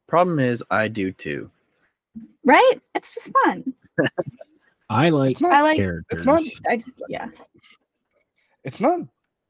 Problem 0.08 0.40
is, 0.40 0.64
I 0.70 0.88
do 0.88 1.12
too. 1.12 1.50
Right? 2.44 2.76
It's 2.94 3.16
just 3.16 3.32
fun. 3.44 3.74
I 4.90 5.10
like 5.10 5.32
It's 5.34 5.42
not, 5.42 5.54
I 5.54 5.62
like 5.62 5.78
characters. 5.78 6.06
it's 6.12 6.26
not 6.26 6.44
I 6.70 6.78
just 6.78 7.02
yeah. 7.10 7.28
it's 8.64 8.82
not 8.82 9.00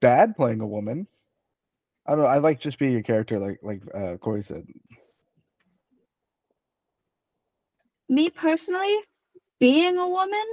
bad 0.04 0.36
playing 0.36 0.60
a 0.60 0.68
woman. 0.68 1.08
I 2.06 2.12
don't 2.12 2.20
know. 2.20 2.26
I 2.28 2.40
like 2.40 2.60
just 2.60 2.78
being 2.78 2.98
a 2.98 3.02
character, 3.02 3.40
like 3.40 3.60
like 3.64 3.82
uh, 3.96 4.18
Corey 4.18 4.44
said. 4.44 4.68
Me 8.10 8.30
personally, 8.30 8.96
being 9.60 9.98
a 9.98 10.08
woman, 10.08 10.46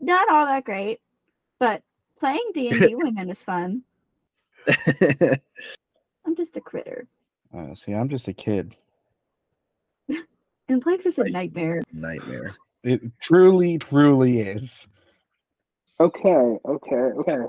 not 0.00 0.30
all 0.30 0.46
that 0.46 0.64
great, 0.64 1.00
but 1.60 1.82
playing 2.18 2.50
D 2.54 2.68
and 2.68 2.80
D 2.80 2.94
women 2.96 3.28
is 3.28 3.42
fun. 3.42 3.82
I'm 6.26 6.34
just 6.34 6.56
a 6.56 6.60
critter. 6.62 7.06
Uh, 7.54 7.74
see, 7.74 7.92
I'm 7.92 8.08
just 8.08 8.28
a 8.28 8.32
kid. 8.32 8.74
And 10.68 10.86
life 10.86 11.04
is 11.04 11.18
a 11.18 11.28
nightmare. 11.28 11.82
Nightmare. 11.92 12.56
It 12.84 13.02
truly, 13.20 13.76
truly 13.76 14.40
is. 14.40 14.88
Okay, 16.00 16.58
okay, 16.64 16.96
okay. 16.96 17.44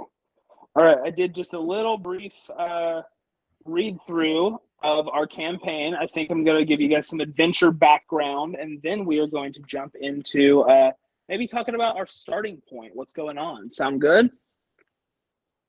All 0.75 0.83
right, 0.83 0.97
I 1.03 1.11
did 1.11 1.35
just 1.35 1.53
a 1.53 1.59
little 1.59 1.97
brief 1.97 2.33
uh, 2.57 3.03
read 3.65 3.99
through 4.07 4.59
of 4.81 5.07
our 5.07 5.27
campaign. 5.27 5.93
I 5.93 6.07
think 6.07 6.31
I'm 6.31 6.43
going 6.43 6.57
to 6.57 6.65
give 6.65 6.81
you 6.81 6.89
guys 6.89 7.07
some 7.07 7.19
adventure 7.19 7.71
background, 7.71 8.55
and 8.55 8.81
then 8.81 9.05
we 9.05 9.19
are 9.19 9.27
going 9.27 9.53
to 9.53 9.61
jump 9.67 9.95
into 10.01 10.61
uh, 10.63 10.91
maybe 11.29 11.47
talking 11.47 11.75
about 11.75 11.97
our 11.97 12.07
starting 12.07 12.61
point. 12.69 12.95
What's 12.95 13.13
going 13.13 13.37
on? 13.37 13.69
Sound 13.69 14.01
good? 14.01 14.31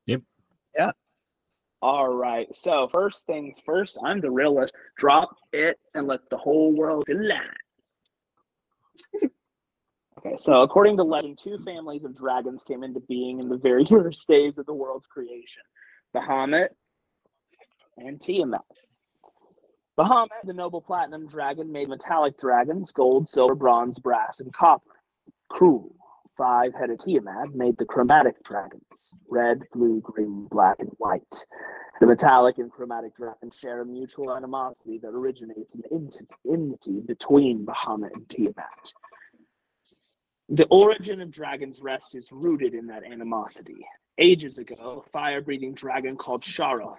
Yep. 0.07 0.23
Yeah. 0.77 0.93
All 1.83 2.09
right. 2.09 2.49
So 2.55 2.89
first 2.93 3.27
things 3.27 3.61
first, 3.65 3.99
I'm 4.03 4.23
the 4.23 4.31
realist. 4.31 4.73
Drop 4.97 5.37
it 5.53 5.79
and 5.95 6.07
let 6.07 6.21
the 6.31 6.39
whole 6.39 6.73
world 6.73 7.05
delight. 7.07 7.41
Okay, 10.27 10.37
so 10.39 10.63
according 10.63 10.97
to 10.99 11.05
legend, 11.05 11.39
two 11.39 11.59
families 11.59 12.05
of 12.05 12.17
dragons 12.17 12.65
came 12.65 12.85
into 12.85 13.01
being 13.01 13.41
in 13.41 13.49
the 13.49 13.59
very 13.59 13.85
first 13.85 14.29
days 14.29 14.59
of 14.59 14.67
the 14.67 14.75
world's 14.75 15.07
creation 15.07 15.63
Bahamut 16.15 16.69
and 17.99 18.21
Tiamat. 18.21 18.63
Bahamut, 19.99 20.29
the 20.45 20.53
noble 20.55 20.81
platinum 20.83 21.27
dragon, 21.27 21.73
made 21.73 21.89
metallic 21.89 22.39
dragons 22.39 22.93
gold, 22.93 23.29
silver, 23.29 23.55
bronze, 23.55 23.99
brass, 23.99 24.41
and 24.41 24.53
copper. 24.53 24.91
Cruel, 25.51 25.95
five 26.37 26.73
headed 26.75 27.01
Tiamat 27.01 27.55
made 27.55 27.77
the 27.79 27.85
chromatic 27.85 28.43
dragons 28.45 29.13
red, 29.29 29.63
blue, 29.73 30.01
green, 30.03 30.49
black, 30.51 30.77
and 30.81 30.91
white. 30.99 31.47
The 32.01 32.07
metallic 32.07 32.59
and 32.59 32.73
chromatic 32.73 33.15
dragons 33.17 33.57
share 33.57 33.83
a 33.83 33.87
mutual 33.87 34.37
animosity 34.37 34.99
that 35.03 35.09
originates 35.09 35.75
in 35.75 35.83
enmity- 35.93 36.27
enmity 36.51 37.01
between 37.07 37.67
Bahamut 37.67 38.13
and 38.15 38.29
Tiamat. 38.29 38.95
The 40.55 40.67
origin 40.67 41.21
of 41.21 41.33
Dragon's 41.33 41.83
Rest 41.83 42.15
is 42.15 42.31
rooted 42.31 42.75
in 42.75 42.87
that 42.87 43.03
animosity. 43.03 43.85
Ages 44.19 44.59
ago, 44.59 45.03
a 45.05 45.11
fire 45.11 45.41
breathing 45.41 45.75
dragon 45.75 46.17
called 46.17 46.43
Sharruth 46.43 46.95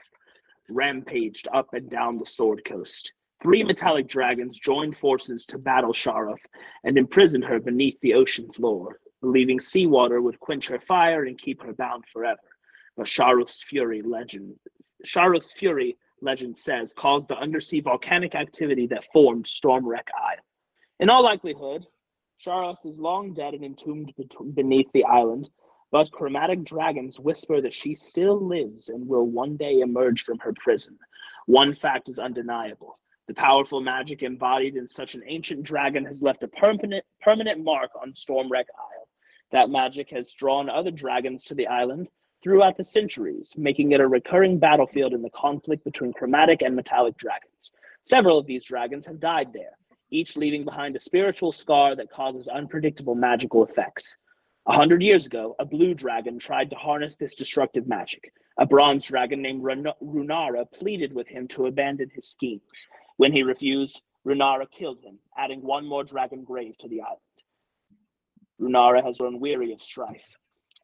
rampaged 0.67 1.47
up 1.53 1.73
and 1.73 1.89
down 1.89 2.17
the 2.17 2.25
Sword 2.25 2.65
Coast. 2.65 3.13
Three 3.41 3.63
metallic 3.63 4.09
dragons 4.09 4.59
joined 4.59 4.97
forces 4.97 5.45
to 5.45 5.57
battle 5.57 5.93
Sharruth 5.93 6.45
and 6.83 6.97
imprisoned 6.97 7.45
her 7.45 7.61
beneath 7.61 7.97
the 8.01 8.15
ocean 8.15 8.49
floor, 8.49 8.99
believing 9.21 9.61
seawater 9.61 10.21
would 10.21 10.41
quench 10.41 10.67
her 10.67 10.79
fire 10.81 11.23
and 11.23 11.39
keep 11.39 11.63
her 11.63 11.71
bound 11.71 12.03
forever. 12.11 12.41
But 12.97 13.05
Sharruth's 13.05 13.63
fury 13.63 14.01
legend 14.01 14.55
Sharruth's 15.05 15.53
fury, 15.53 15.95
legend 16.21 16.57
says, 16.57 16.93
caused 16.93 17.29
the 17.29 17.37
undersea 17.37 17.79
volcanic 17.79 18.35
activity 18.35 18.85
that 18.87 19.05
formed 19.13 19.45
Stormwreck 19.45 20.09
Isle. 20.13 20.43
In 20.99 21.09
all 21.09 21.23
likelihood, 21.23 21.85
Sharruth 22.43 22.85
is 22.85 22.99
long 22.99 23.33
dead 23.33 23.53
and 23.53 23.63
entombed 23.63 24.13
beneath 24.53 24.91
the 24.93 25.05
island, 25.05 25.49
but 25.91 26.11
chromatic 26.11 26.63
dragons 26.63 27.19
whisper 27.19 27.61
that 27.61 27.73
she 27.73 27.95
still 27.95 28.39
lives 28.39 28.89
and 28.89 29.07
will 29.07 29.25
one 29.25 29.55
day 29.55 29.79
emerge 29.79 30.23
from 30.23 30.39
her 30.39 30.53
prison. 30.53 30.97
One 31.45 31.73
fact 31.73 32.09
is 32.09 32.19
undeniable. 32.19 32.99
The 33.27 33.33
powerful 33.33 33.81
magic 33.81 34.21
embodied 34.21 34.75
in 34.75 34.87
such 34.87 35.15
an 35.15 35.23
ancient 35.25 35.63
dragon 35.63 36.05
has 36.05 36.21
left 36.21 36.43
a 36.43 36.47
permanent 36.47 37.05
permanent 37.21 37.63
mark 37.63 37.91
on 37.99 38.13
Stormwreck 38.13 38.65
Isle. 38.77 39.07
That 39.51 39.69
magic 39.69 40.09
has 40.11 40.33
drawn 40.33 40.69
other 40.69 40.91
dragons 40.91 41.43
to 41.45 41.55
the 41.55 41.67
island 41.67 42.09
throughout 42.43 42.77
the 42.77 42.83
centuries, 42.83 43.53
making 43.57 43.93
it 43.93 43.99
a 43.99 44.07
recurring 44.07 44.59
battlefield 44.59 45.13
in 45.13 45.23
the 45.23 45.29
conflict 45.31 45.83
between 45.83 46.13
chromatic 46.13 46.61
and 46.61 46.75
metallic 46.75 47.17
dragons. 47.17 47.71
Several 48.03 48.37
of 48.37 48.45
these 48.45 48.65
dragons 48.65 49.05
have 49.07 49.19
died 49.19 49.51
there, 49.53 49.77
each 50.15 50.37
leaving 50.37 50.63
behind 50.63 50.95
a 50.95 50.99
spiritual 50.99 51.51
scar 51.51 51.95
that 51.95 52.09
causes 52.09 52.47
unpredictable 52.47 53.15
magical 53.15 53.65
effects. 53.65 54.17
A 54.67 54.73
hundred 54.73 55.03
years 55.03 55.25
ago, 55.25 55.55
a 55.59 55.65
blue 55.65 55.93
dragon 55.93 56.39
tried 56.39 56.69
to 56.71 56.75
harness 56.75 57.15
this 57.15 57.35
destructive 57.35 57.87
magic. 57.87 58.33
A 58.57 58.65
bronze 58.65 59.05
dragon 59.05 59.41
named 59.41 59.63
Runara 59.63 60.65
pleaded 60.71 61.13
with 61.13 61.27
him 61.27 61.47
to 61.49 61.65
abandon 61.65 62.09
his 62.15 62.29
schemes. 62.29 62.87
When 63.17 63.33
he 63.33 63.43
refused, 63.43 64.01
Runara 64.25 64.65
killed 64.71 65.01
him, 65.01 65.19
adding 65.37 65.61
one 65.61 65.85
more 65.85 66.03
dragon 66.03 66.43
grave 66.43 66.77
to 66.79 66.87
the 66.87 67.01
island. 67.01 67.19
Runara 68.59 69.03
has 69.03 69.17
grown 69.17 69.39
weary 69.39 69.73
of 69.73 69.81
strife, 69.81 70.25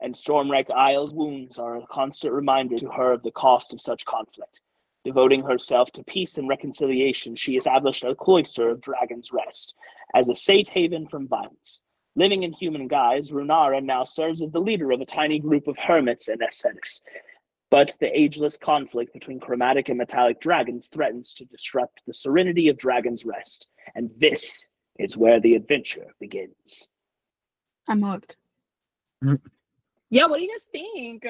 and 0.02 0.14
Stormwreck 0.14 0.70
Isle's 0.70 1.14
wounds 1.14 1.58
are 1.58 1.78
a 1.78 1.88
constant 1.88 2.34
reminder 2.34 2.76
to 2.76 2.90
her 2.90 3.14
of 3.14 3.24
the 3.24 3.32
cost 3.32 3.74
of 3.74 3.80
such 3.80 4.04
conflict. 4.06 4.62
Devoting 5.04 5.44
herself 5.44 5.92
to 5.94 6.04
peace 6.04 6.38
and 6.38 6.48
reconciliation, 6.48 7.36
she 7.36 7.58
established 7.58 8.04
a 8.04 8.14
cloister 8.14 8.70
of 8.70 8.82
Dragon's 8.82 9.32
Rest 9.32 9.76
as 10.14 10.30
a 10.30 10.36
safe 10.36 10.68
haven 10.68 11.08
from 11.08 11.28
violence. 11.28 11.82
Living 12.16 12.44
in 12.44 12.54
human 12.54 12.88
guise, 12.88 13.32
Runara 13.32 13.84
now 13.84 14.04
serves 14.04 14.42
as 14.44 14.52
the 14.52 14.60
leader 14.60 14.92
of 14.92 15.02
a 15.02 15.06
tiny 15.06 15.40
group 15.40 15.68
of 15.68 15.78
hermits 15.78 16.28
and 16.28 16.42
ascetics. 16.42 17.02
But 17.72 17.96
the 18.00 18.16
ageless 18.16 18.58
conflict 18.58 19.14
between 19.14 19.40
chromatic 19.40 19.88
and 19.90 19.98
metallic 19.98 20.42
dragons 20.42 20.90
threatens 20.90 21.34
to 21.36 21.46
disrupt 21.46 22.02
the 22.06 22.14
serenity 22.14 22.68
of 22.68 22.78
Dragon's 22.78 23.26
Rest. 23.26 23.70
And 23.96 24.12
this 24.18 24.68
is 25.00 25.16
where 25.16 25.40
the 25.40 25.56
adventure 25.56 26.08
begins. 26.20 26.90
I'm 27.88 28.04
hooked. 28.04 28.36
Yeah, 30.10 30.26
what 30.26 30.38
do 30.38 30.44
you 30.44 30.52
guys 30.52 30.68
think? 30.72 31.26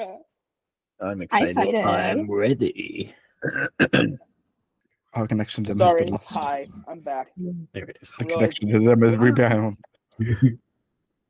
I'm 0.99 1.21
excited. 1.21 1.49
excited. 1.49 1.75
I'm 1.75 2.29
ready. 2.29 3.13
Our 5.13 5.27
connection 5.27 5.63
to 5.65 5.75
Sorry, 5.77 6.01
Mr. 6.05 6.11
Lost. 6.11 6.29
hi, 6.31 6.67
I'm 6.87 6.99
back. 7.01 7.31
There 7.73 7.83
it 7.85 7.97
is. 8.01 8.15
Our 8.19 8.25
Realize- 8.27 8.39
connection 8.39 8.69
to 8.69 8.79
them 8.79 9.03
is 9.03 9.17
rebound. 9.17 9.77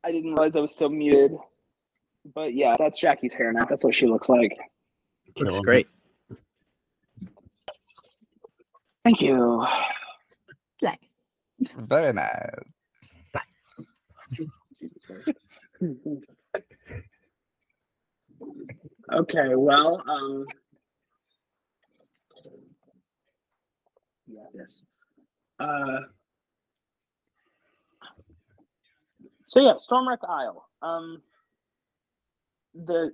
I 0.04 0.10
didn't 0.12 0.30
realize 0.30 0.54
I 0.56 0.60
was 0.60 0.72
still 0.72 0.88
muted. 0.90 1.32
But 2.34 2.54
yeah, 2.54 2.74
that's 2.78 3.00
Jaqi's 3.02 3.32
hair 3.32 3.52
now. 3.52 3.64
That's 3.68 3.82
what 3.84 3.94
she 3.94 4.06
looks 4.06 4.28
like. 4.28 4.56
Looks 5.36 5.56
Killing 5.56 5.62
great. 5.62 5.88
Thank 9.04 9.20
you. 9.20 9.66
Like, 10.80 11.00
Very 11.76 12.12
nice. 12.12 12.50
Okay, 19.12 19.54
well, 19.56 20.02
um, 20.08 20.46
yes. 24.54 24.84
Uh, 25.58 26.00
so 29.46 29.60
yeah, 29.60 29.74
Stormwreck 29.74 30.28
Isle. 30.28 30.68
Um, 30.82 31.22
the 32.74 33.12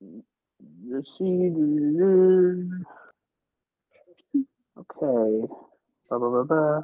the 0.00 1.04
sea. 1.04 1.50
Okay. 4.78 5.46
Blah, 6.08 6.18
blah, 6.18 6.42
blah. 6.42 6.80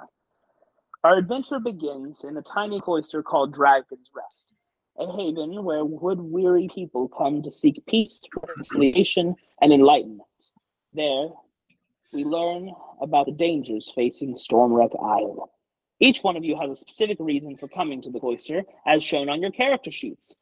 Our 1.05 1.19
adventure 1.19 1.61
begins 1.61 2.25
in 2.25 2.37
a 2.37 2.43
tiny 2.43 2.81
cloister 2.81 3.23
called 3.23 3.53
Dragon's 3.53 4.11
Rest 4.15 4.53
a 4.99 5.07
haven 5.17 5.65
where 5.65 5.85
wood 5.85 6.21
weary 6.21 6.69
people 6.73 7.09
come 7.09 7.43
to 7.43 7.51
seek 7.51 7.83
peace, 7.87 8.21
reconciliation, 8.41 9.35
and 9.61 9.73
enlightenment. 9.73 10.23
There, 10.93 11.29
we 12.12 12.25
learn 12.25 12.73
about 13.00 13.26
the 13.26 13.32
dangers 13.32 13.93
facing 13.95 14.37
Stormwreck 14.37 14.91
Isle. 15.02 15.50
Each 16.00 16.21
one 16.21 16.37
of 16.37 16.45
you 16.45 16.58
has 16.60 16.71
a 16.71 16.75
specific 16.75 17.17
reason 17.21 17.56
for 17.56 17.69
coming 17.69 18.02
to 18.02 18.10
the 18.10 18.21
cloister, 18.21 18.63
as 18.87 19.02
shown 19.02 19.28
on 19.28 19.41
your 19.41 19.52
character 19.52 19.91
sheets. 19.91 20.34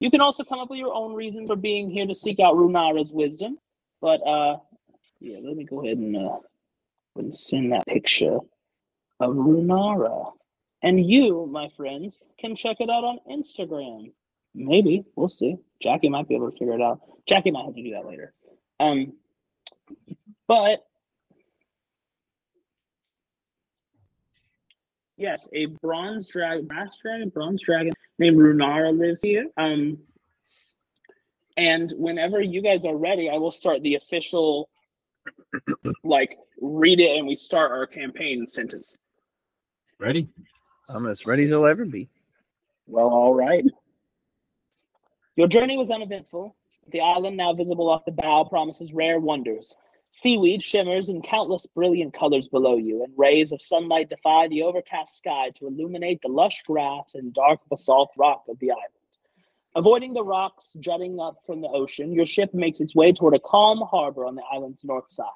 You 0.00 0.10
can 0.10 0.20
also 0.20 0.44
come 0.44 0.58
up 0.58 0.68
with 0.68 0.78
your 0.78 0.92
own 0.92 1.14
reason 1.14 1.46
for 1.46 1.56
being 1.56 1.90
here 1.90 2.06
to 2.06 2.14
seek 2.14 2.40
out 2.40 2.56
Runara's 2.56 3.12
wisdom, 3.12 3.58
but 4.00 4.20
uh, 4.26 4.58
yeah, 5.20 5.38
let 5.42 5.56
me 5.56 5.64
go 5.64 5.82
ahead 5.82 5.96
and 5.98 6.16
uh, 6.16 6.38
and 7.16 7.34
send 7.34 7.72
that 7.72 7.86
picture 7.86 8.38
of 9.20 9.34
Runara. 9.34 10.32
And 10.82 11.04
you, 11.08 11.46
my 11.50 11.68
friends, 11.76 12.18
can 12.38 12.54
check 12.54 12.76
it 12.80 12.90
out 12.90 13.04
on 13.04 13.18
Instagram. 13.30 14.12
Maybe. 14.54 15.04
We'll 15.16 15.28
see. 15.28 15.56
Jaqi 15.84 16.10
might 16.10 16.28
be 16.28 16.34
able 16.34 16.50
to 16.50 16.58
figure 16.58 16.74
it 16.74 16.82
out. 16.82 17.00
Jaqi 17.28 17.52
might 17.52 17.64
have 17.64 17.74
to 17.74 17.82
do 17.82 17.92
that 17.92 18.06
later. 18.06 18.34
Um 18.78 19.14
but 20.48 20.84
yes, 25.16 25.48
a 25.52 25.66
bronze 25.66 26.28
dragon 26.28 26.66
brass 26.66 26.96
dragon, 27.02 27.28
bronze 27.30 27.62
dragon 27.62 27.92
named 28.18 28.36
Runara 28.36 28.96
lives 28.96 29.22
here. 29.22 29.46
Um 29.56 29.98
and 31.56 31.92
whenever 31.96 32.40
you 32.40 32.60
guys 32.60 32.84
are 32.84 32.96
ready, 32.96 33.30
I 33.30 33.38
will 33.38 33.50
start 33.50 33.82
the 33.82 33.94
official 33.94 34.68
like 36.04 36.36
read 36.60 37.00
it 37.00 37.16
and 37.16 37.26
we 37.26 37.36
start 37.36 37.70
our 37.72 37.86
campaign 37.86 38.46
sentence. 38.46 38.98
Ready? 39.98 40.28
I'm 40.88 41.06
as 41.06 41.26
ready 41.26 41.44
as 41.44 41.52
I'll 41.52 41.66
ever 41.66 41.84
be. 41.84 42.08
Well, 42.86 43.08
all 43.08 43.34
right. 43.34 43.64
Your 45.36 45.48
journey 45.48 45.76
was 45.76 45.90
uneventful. 45.90 46.54
The 46.92 47.00
island, 47.00 47.36
now 47.36 47.52
visible 47.52 47.90
off 47.90 48.04
the 48.04 48.12
bow, 48.12 48.44
promises 48.44 48.92
rare 48.92 49.18
wonders. 49.18 49.74
Seaweed 50.22 50.62
shimmers 50.62 51.10
in 51.10 51.20
countless 51.20 51.66
brilliant 51.66 52.14
colors 52.14 52.48
below 52.48 52.78
you, 52.78 53.04
and 53.04 53.12
rays 53.18 53.52
of 53.52 53.60
sunlight 53.60 54.08
defy 54.08 54.48
the 54.48 54.62
overcast 54.62 55.18
sky 55.18 55.50
to 55.56 55.66
illuminate 55.66 56.22
the 56.22 56.28
lush 56.28 56.62
grass 56.62 57.14
and 57.14 57.34
dark 57.34 57.60
basalt 57.68 58.12
rock 58.16 58.44
of 58.48 58.58
the 58.58 58.70
island. 58.70 58.86
Avoiding 59.74 60.14
the 60.14 60.24
rocks 60.24 60.74
jutting 60.80 61.20
up 61.20 61.42
from 61.44 61.60
the 61.60 61.68
ocean, 61.68 62.14
your 62.14 62.24
ship 62.24 62.54
makes 62.54 62.80
its 62.80 62.94
way 62.94 63.12
toward 63.12 63.34
a 63.34 63.38
calm 63.38 63.82
harbor 63.90 64.24
on 64.24 64.36
the 64.36 64.42
island's 64.50 64.84
north 64.84 65.10
side. 65.10 65.26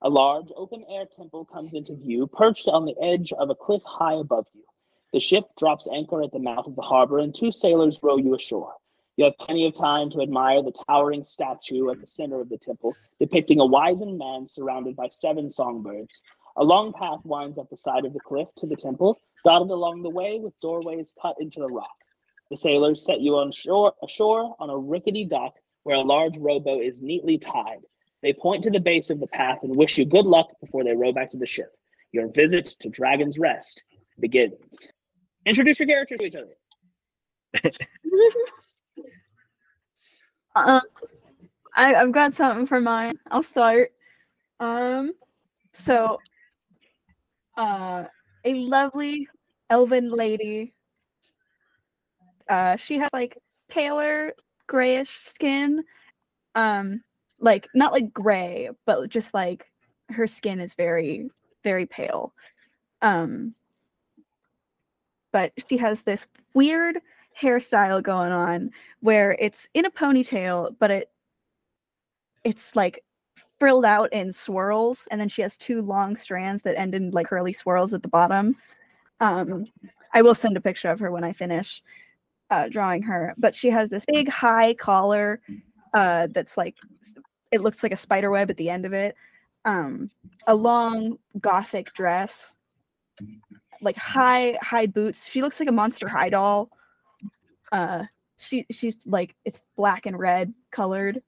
A 0.00 0.08
large 0.08 0.48
open 0.56 0.86
air 0.88 1.04
temple 1.04 1.44
comes 1.44 1.74
into 1.74 1.94
view, 1.94 2.26
perched 2.26 2.66
on 2.66 2.86
the 2.86 2.96
edge 3.02 3.34
of 3.34 3.50
a 3.50 3.54
cliff 3.54 3.82
high 3.84 4.14
above 4.14 4.46
you. 4.54 4.64
The 5.12 5.20
ship 5.20 5.44
drops 5.58 5.86
anchor 5.86 6.22
at 6.22 6.32
the 6.32 6.38
mouth 6.38 6.66
of 6.66 6.76
the 6.76 6.82
harbor, 6.82 7.18
and 7.18 7.34
two 7.34 7.52
sailors 7.52 8.02
row 8.02 8.16
you 8.16 8.34
ashore. 8.34 8.72
You 9.18 9.24
have 9.24 9.36
plenty 9.36 9.66
of 9.66 9.74
time 9.74 10.10
to 10.10 10.22
admire 10.22 10.62
the 10.62 10.70
towering 10.86 11.24
statue 11.24 11.90
at 11.90 12.00
the 12.00 12.06
center 12.06 12.40
of 12.40 12.48
the 12.48 12.56
temple, 12.56 12.94
depicting 13.18 13.58
a 13.58 13.66
wizened 13.66 14.16
man 14.16 14.46
surrounded 14.46 14.94
by 14.94 15.08
seven 15.08 15.50
songbirds. 15.50 16.22
A 16.56 16.62
long 16.62 16.92
path 16.92 17.18
winds 17.24 17.58
up 17.58 17.68
the 17.68 17.76
side 17.76 18.04
of 18.04 18.12
the 18.12 18.20
cliff 18.20 18.46
to 18.58 18.68
the 18.68 18.76
temple, 18.76 19.18
dotted 19.44 19.70
along 19.70 20.02
the 20.02 20.08
way 20.08 20.38
with 20.40 20.54
doorways 20.60 21.12
cut 21.20 21.34
into 21.40 21.58
the 21.58 21.66
rock. 21.66 21.90
The 22.50 22.56
sailors 22.56 23.04
set 23.04 23.20
you 23.20 23.34
on 23.38 23.50
shore, 23.50 23.92
ashore 24.04 24.54
on 24.60 24.70
a 24.70 24.78
rickety 24.78 25.24
dock 25.24 25.54
where 25.82 25.96
a 25.96 26.00
large 26.00 26.38
rowboat 26.38 26.84
is 26.84 27.02
neatly 27.02 27.38
tied. 27.38 27.80
They 28.22 28.32
point 28.32 28.62
to 28.64 28.70
the 28.70 28.78
base 28.78 29.10
of 29.10 29.18
the 29.18 29.26
path 29.26 29.58
and 29.64 29.74
wish 29.74 29.98
you 29.98 30.04
good 30.04 30.26
luck 30.26 30.46
before 30.60 30.84
they 30.84 30.94
row 30.94 31.12
back 31.12 31.32
to 31.32 31.38
the 31.38 31.44
ship. 31.44 31.72
Your 32.12 32.28
visit 32.28 32.66
to 32.78 32.88
Dragon's 32.88 33.36
Rest 33.36 33.82
begins. 34.20 34.92
Introduce 35.44 35.80
your 35.80 35.88
characters 35.88 36.18
to 36.20 36.24
each 36.24 36.36
other. 36.36 36.54
uh, 40.66 40.80
I, 41.76 41.94
I've 41.94 42.12
got 42.12 42.34
something 42.34 42.66
for 42.66 42.80
mine. 42.80 43.18
I'll 43.30 43.42
start. 43.42 43.92
Um, 44.60 45.12
so, 45.72 46.18
uh, 47.56 48.04
a 48.44 48.54
lovely 48.54 49.28
elven 49.70 50.10
lady. 50.10 50.72
Uh, 52.48 52.76
she 52.76 52.98
has 52.98 53.08
like 53.12 53.38
paler 53.68 54.32
grayish 54.66 55.10
skin. 55.10 55.84
Um, 56.54 57.02
like 57.40 57.68
not 57.74 57.92
like 57.92 58.12
gray, 58.12 58.70
but 58.86 59.08
just 59.08 59.34
like 59.34 59.66
her 60.10 60.26
skin 60.26 60.60
is 60.60 60.74
very, 60.74 61.30
very 61.62 61.86
pale. 61.86 62.32
Um, 63.02 63.54
but 65.32 65.52
she 65.66 65.76
has 65.76 66.02
this 66.02 66.26
weird 66.54 66.98
hairstyle 67.40 68.02
going 68.02 68.32
on 68.32 68.70
where 69.00 69.36
it's 69.38 69.68
in 69.74 69.84
a 69.84 69.90
ponytail, 69.90 70.74
but 70.78 70.90
it 70.90 71.10
it's 72.44 72.74
like 72.74 73.04
frilled 73.58 73.84
out 73.84 74.12
in 74.12 74.32
swirls, 74.32 75.08
and 75.10 75.20
then 75.20 75.28
she 75.28 75.42
has 75.42 75.56
two 75.56 75.82
long 75.82 76.16
strands 76.16 76.62
that 76.62 76.78
end 76.78 76.94
in 76.94 77.10
like 77.10 77.28
curly 77.28 77.52
swirls 77.52 77.92
at 77.92 78.02
the 78.02 78.08
bottom. 78.08 78.56
Um, 79.20 79.66
I 80.14 80.22
will 80.22 80.34
send 80.34 80.56
a 80.56 80.60
picture 80.60 80.90
of 80.90 81.00
her 81.00 81.10
when 81.10 81.24
I 81.24 81.32
finish 81.32 81.82
uh, 82.50 82.68
drawing 82.68 83.02
her, 83.02 83.34
but 83.36 83.54
she 83.54 83.70
has 83.70 83.90
this 83.90 84.06
big 84.06 84.28
high 84.28 84.74
collar 84.74 85.40
uh, 85.94 86.28
that's 86.30 86.56
like 86.56 86.76
it 87.50 87.60
looks 87.60 87.82
like 87.82 87.92
a 87.92 87.96
spider 87.96 88.30
web 88.30 88.50
at 88.50 88.56
the 88.56 88.70
end 88.70 88.86
of 88.86 88.92
it. 88.92 89.14
Um, 89.64 90.10
a 90.46 90.54
long 90.54 91.18
gothic 91.40 91.92
dress, 91.94 92.56
like 93.82 93.96
high 93.96 94.56
high 94.62 94.86
boots. 94.86 95.28
She 95.28 95.42
looks 95.42 95.60
like 95.60 95.68
a 95.68 95.72
monster 95.72 96.08
high 96.08 96.30
doll. 96.30 96.70
Uh, 97.72 98.04
she 98.38 98.66
she's 98.70 98.98
like 99.06 99.34
it's 99.44 99.60
black 99.76 100.06
and 100.06 100.18
red 100.18 100.54
colored, 100.70 101.22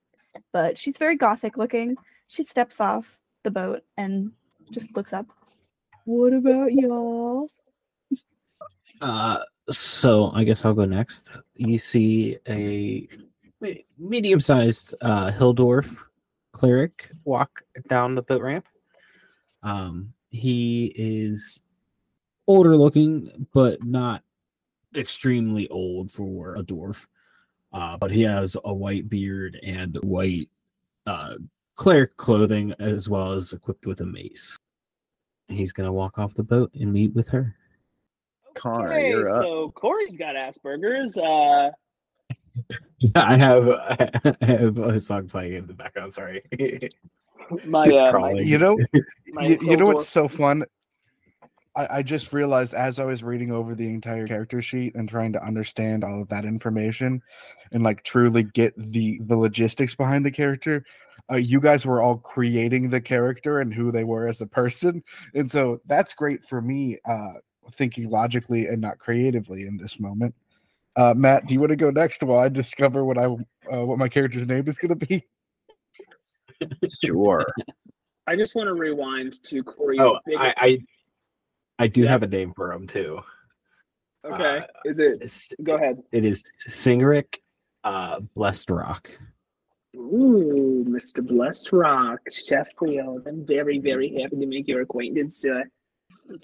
but 0.52 0.78
she's 0.78 0.98
very 0.98 1.16
gothic 1.16 1.56
looking. 1.56 1.96
She 2.28 2.44
steps 2.44 2.80
off 2.80 3.18
the 3.42 3.50
boat 3.50 3.82
and 3.96 4.32
just 4.70 4.94
looks 4.96 5.12
up. 5.12 5.26
What 6.04 6.32
about 6.32 6.72
y'all? 6.72 7.48
Uh, 9.02 9.38
so 9.70 10.30
I 10.34 10.44
guess 10.44 10.62
I'll 10.66 10.74
go 10.74 10.84
next. 10.84 11.30
You 11.54 11.78
see 11.78 12.36
a 12.46 13.08
medium-sized 13.98 14.94
uh, 15.00 15.30
hill 15.30 15.54
dwarf 15.54 15.96
cleric 16.52 17.10
walk 17.24 17.62
down 17.88 18.14
the 18.14 18.20
boat 18.20 18.42
ramp. 18.42 18.66
Um, 19.62 20.12
he 20.28 20.92
is 20.96 21.62
older 22.46 22.76
looking, 22.76 23.46
but 23.54 23.82
not 23.82 24.22
extremely 24.96 25.68
old 25.68 26.10
for 26.10 26.56
a 26.56 26.62
dwarf. 26.62 27.06
Uh, 27.72 27.96
but 27.96 28.10
he 28.10 28.22
has 28.22 28.56
a 28.64 28.74
white 28.74 29.08
beard 29.08 29.58
and 29.64 29.96
white 30.02 30.48
uh, 31.06 31.34
cleric 31.76 32.16
clothing, 32.16 32.74
as 32.78 33.08
well 33.08 33.32
as 33.32 33.52
equipped 33.52 33.86
with 33.86 34.00
a 34.00 34.06
mace. 34.06 34.58
He's 35.48 35.72
gonna 35.72 35.92
walk 35.92 36.18
off 36.18 36.34
the 36.34 36.42
boat 36.42 36.70
and 36.74 36.92
meet 36.92 37.14
with 37.14 37.28
her. 37.28 37.54
Connor, 38.54 38.92
Okay, 38.92 39.08
you're 39.10 39.30
up. 39.30 39.42
so 39.42 39.70
Corey's 39.70 40.16
got 40.16 40.34
Asperger's. 40.34 41.16
Uh, 41.16 41.70
I 43.14 43.36
have 43.36 43.68
I 44.42 44.46
have 44.46 44.78
a 44.78 44.98
song 44.98 45.28
playing 45.28 45.54
in 45.54 45.66
the 45.66 45.74
background. 45.74 46.12
Sorry. 46.12 46.42
My, 47.64 47.84
uh, 47.88 48.16
my. 48.16 48.32
You 48.32 48.58
know, 48.58 48.78
my 49.28 49.46
you, 49.46 49.58
you 49.62 49.76
know 49.76 49.86
what's 49.86 50.08
so 50.08 50.28
fun? 50.28 50.64
I, 51.76 51.98
I 51.98 52.02
just 52.02 52.32
realized 52.32 52.74
as 52.74 52.98
I 52.98 53.04
was 53.04 53.22
reading 53.22 53.52
over 53.52 53.74
the 53.74 53.88
entire 53.88 54.26
character 54.26 54.60
sheet 54.60 54.94
and 54.94 55.08
trying 55.08 55.32
to 55.34 55.44
understand 55.44 56.04
all 56.04 56.22
of 56.22 56.28
that 56.28 56.44
information 56.44 57.22
and 57.72 57.82
like 57.82 58.02
truly 58.02 58.42
get 58.42 58.74
the 58.76 59.20
the 59.26 59.36
logistics 59.36 59.94
behind 59.94 60.24
the 60.24 60.30
character, 60.30 60.84
uh, 61.30 61.36
you 61.36 61.60
guys 61.60 61.86
were 61.86 62.02
all 62.02 62.18
creating 62.18 62.90
the 62.90 63.00
character 63.00 63.60
and 63.60 63.72
who 63.72 63.92
they 63.92 64.04
were 64.04 64.26
as 64.26 64.40
a 64.40 64.46
person, 64.46 65.02
and 65.34 65.50
so 65.50 65.80
that's 65.86 66.14
great 66.14 66.44
for 66.44 66.60
me. 66.60 66.98
Uh, 67.04 67.34
thinking 67.74 68.08
logically 68.08 68.66
and 68.66 68.80
not 68.80 68.98
creatively 68.98 69.66
in 69.66 69.76
this 69.76 70.00
moment. 70.00 70.34
Uh, 70.96 71.14
Matt, 71.16 71.46
do 71.46 71.54
you 71.54 71.60
want 71.60 71.70
to 71.70 71.76
go 71.76 71.90
next 71.90 72.22
while 72.22 72.40
I 72.40 72.48
discover 72.48 73.04
what 73.04 73.16
I 73.16 73.26
uh, 73.26 73.86
what 73.86 73.98
my 73.98 74.08
character's 74.08 74.46
name 74.46 74.66
is 74.66 74.76
going 74.76 74.98
to 74.98 75.06
be? 75.06 75.24
Sure. 77.02 77.46
I 78.26 78.36
just 78.36 78.54
want 78.54 78.68
to 78.68 78.74
rewind 78.74 79.42
to 79.44 79.62
Corey's. 79.62 80.00
Oh, 80.00 80.18
big- 80.26 80.38
I, 80.38 80.78
I 81.80 81.84
I 81.84 81.86
do 81.86 82.02
Yeah. 82.02 82.10
have 82.10 82.22
a 82.22 82.26
name 82.26 82.52
for 82.54 82.72
him 82.72 82.86
too. 82.86 83.20
okay. 84.24 84.58
uh, 84.58 84.62
Is 84.84 85.00
it? 85.00 85.54
Go 85.62 85.76
ahead. 85.76 86.02
it 86.12 86.24
is 86.26 86.44
Singeric, 86.68 87.38
uh, 87.84 88.20
Blessed 88.34 88.70
Rock. 88.70 89.10
Ooh, 89.96 90.84
Mr. 90.86 91.26
Blessed 91.26 91.72
Rock, 91.72 92.20
Chef 92.30 92.68
Creole. 92.76 93.22
I'm 93.26 93.44
very, 93.46 93.78
very 93.78 94.20
happy 94.20 94.36
to 94.36 94.46
make 94.46 94.68
your 94.68 94.82
acquaintance, 94.82 95.38
sir. 95.38 95.64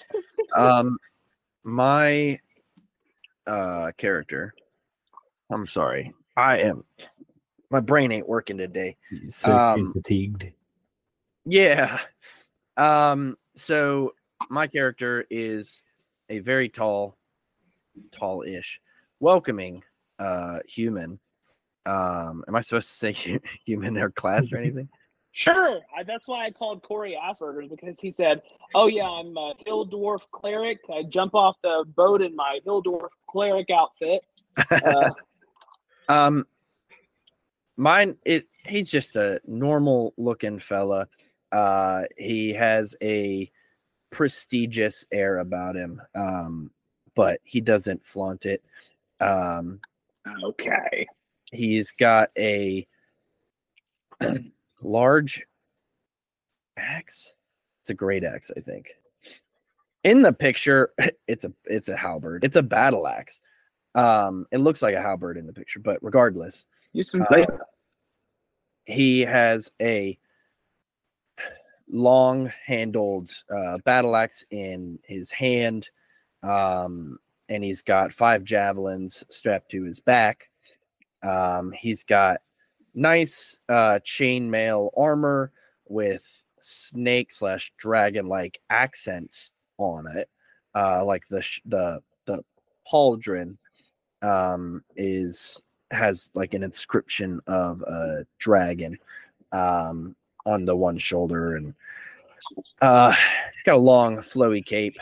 Um, 0.57 0.99
my 1.65 2.39
uh 3.47 3.91
character. 3.99 4.55
I'm 5.53 5.67
sorry. 5.67 6.13
I 6.37 6.59
am. 6.59 6.85
My 7.71 7.81
brain 7.81 8.11
ain't 8.13 8.29
working 8.29 8.57
today. 8.57 8.97
So 9.29 9.53
Um, 9.53 9.93
fatigued. 9.93 10.47
Yeah. 11.45 12.01
Um. 12.77 13.37
So 13.57 14.15
my 14.51 14.67
character 14.67 15.25
is 15.31 15.83
a 16.29 16.41
very 16.41 16.69
tall, 16.69 17.17
tall-ish, 18.13 18.81
welcoming 19.21 19.83
uh 20.19 20.61
human. 20.67 21.19
Um. 21.85 22.45
Am 22.49 22.57
I 22.57 22.63
supposed 22.63 22.89
to 22.89 23.15
say 23.15 23.41
human 23.65 23.97
or 23.99 24.11
class 24.11 24.53
or 24.53 24.59
anything? 24.59 24.89
Sure. 25.33 25.81
I, 25.95 26.03
that's 26.03 26.27
why 26.27 26.47
I 26.47 26.51
called 26.51 26.83
Corey 26.83 27.15
Asperger 27.23 27.69
because 27.69 28.01
he 28.01 28.11
said, 28.11 28.41
"Oh 28.75 28.87
yeah, 28.87 29.05
I'm 29.05 29.37
a 29.37 29.53
hill 29.67 29.87
dwarf 29.87 30.21
cleric. 30.33 30.79
I 30.91 31.03
jump 31.03 31.35
off 31.35 31.57
the 31.63 31.85
boat 31.95 32.23
in 32.23 32.35
my 32.35 32.61
hill 32.65 32.83
dwarf 32.83 33.11
cleric 33.29 33.69
outfit." 33.69 34.23
Uh, 34.71 35.11
Um, 36.09 36.47
mine 37.77 38.17
it 38.25 38.47
he's 38.67 38.91
just 38.91 39.17
a 39.17 39.41
normal 39.47 40.15
looking 40.17 40.59
fella. 40.59 41.09
Uh, 41.53 42.05
he 42.17 42.53
has 42.53 42.95
a 43.03 43.51
prestigious 44.17 45.05
air 45.13 45.41
about 45.41 45.77
him. 45.77 46.01
Um, 46.15 46.71
but 47.15 47.39
he 47.45 47.61
doesn't 47.61 48.07
flaunt 48.07 48.47
it. 48.47 48.65
Um, 49.21 49.79
okay. 50.43 51.07
he's 51.53 51.93
got 51.93 52.31
a 52.39 52.87
large 54.83 55.47
axe. 56.79 57.37
It's 57.83 57.91
a 57.91 57.95
great 57.95 58.25
axe, 58.25 58.51
I 58.57 58.61
think. 58.61 58.95
In 60.03 60.23
the 60.23 60.33
picture, 60.33 60.93
it's 61.29 61.45
a 61.45 61.53
it's 61.67 61.91
a 61.91 61.97
halberd. 61.97 62.43
It's 62.43 62.57
a 62.57 62.63
battle 62.63 63.07
axe. 63.07 63.43
Um, 63.95 64.47
it 64.51 64.59
looks 64.59 64.81
like 64.81 64.95
a 64.95 65.03
halberd 65.03 65.37
in 65.37 65.47
the 65.47 65.53
picture, 65.53 65.81
but 65.81 65.99
regardless, 66.01 66.65
Use 66.95 67.11
some 67.11 67.27
Uh, 67.29 67.45
he 68.87 69.21
has 69.21 69.71
a 69.83 70.19
long 71.89 72.53
handled 72.65 73.31
uh, 73.55 73.79
battle 73.85 74.17
axe 74.17 74.45
in 74.51 74.99
his 75.05 75.31
hand 75.31 75.89
um, 76.43 77.19
and 77.49 77.63
he's 77.63 77.83
got 77.83 78.13
five 78.13 78.45
javelins 78.45 79.25
strapped 79.31 79.71
to 79.71 79.85
his 79.85 80.01
back. 80.01 80.49
Um, 81.23 81.73
he's 81.73 82.05
got 82.05 82.39
nice 82.95 83.59
uh, 83.69 84.01
chainmail 84.05 84.91
armor 84.97 85.53
with 85.89 86.23
snake 86.61 87.33
slash 87.33 87.73
dragon 87.79 88.29
like 88.29 88.61
accents 88.71 89.53
on 89.79 90.07
it. 90.07 90.29
Uh, 90.75 91.05
like 91.05 91.27
the 91.29 91.41
sh- 91.41 91.63
the 91.65 92.01
the 92.27 92.43
pauldron 92.91 93.57
um, 94.23 94.83
is 94.97 95.63
has 95.91 96.31
like 96.35 96.55
an 96.55 96.63
inscription 96.63 97.41
of 97.47 97.81
a 97.83 98.27
dragon. 98.39 98.99
Um, 99.53 100.17
on 100.47 100.65
the 100.65 100.75
one 100.75 100.97
shoulder, 100.97 101.57
and 101.57 101.75
uh, 102.81 103.13
he's 103.53 103.63
got 103.63 103.75
a 103.75 103.79
long, 103.79 104.19
flowy 104.19 104.65
cape 104.65 104.97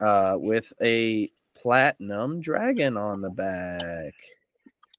uh, 0.00 0.36
with 0.38 0.72
a 0.82 1.30
platinum 1.56 2.40
dragon 2.40 2.96
on 2.96 3.20
the 3.20 3.30
back. 3.30 4.14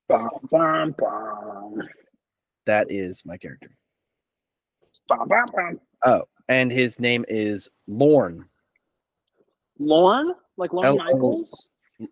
Bum, 0.10 0.29
bum, 0.51 0.95
bum. 0.97 1.82
That 2.65 2.88
is 2.89 3.23
my 3.25 3.38
character. 3.38 3.69
Oh, 6.06 6.23
and 6.49 6.71
his 6.71 6.99
name 6.99 7.23
is 7.27 7.69
Lorne. 7.88 8.45
Lorne, 9.79 10.34
like 10.58 10.73
Lorne 10.73 10.86
L- 10.86 10.97
Michaels. 10.97 11.67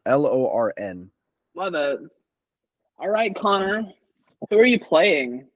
L 0.05 0.25
O 0.25 0.49
R 0.49 0.73
N. 0.77 1.09
Love 1.55 1.73
it. 1.73 1.99
All 2.97 3.09
right, 3.09 3.35
Connor. 3.35 3.91
Who 4.49 4.59
are 4.59 4.65
you 4.65 4.79
playing? 4.79 5.47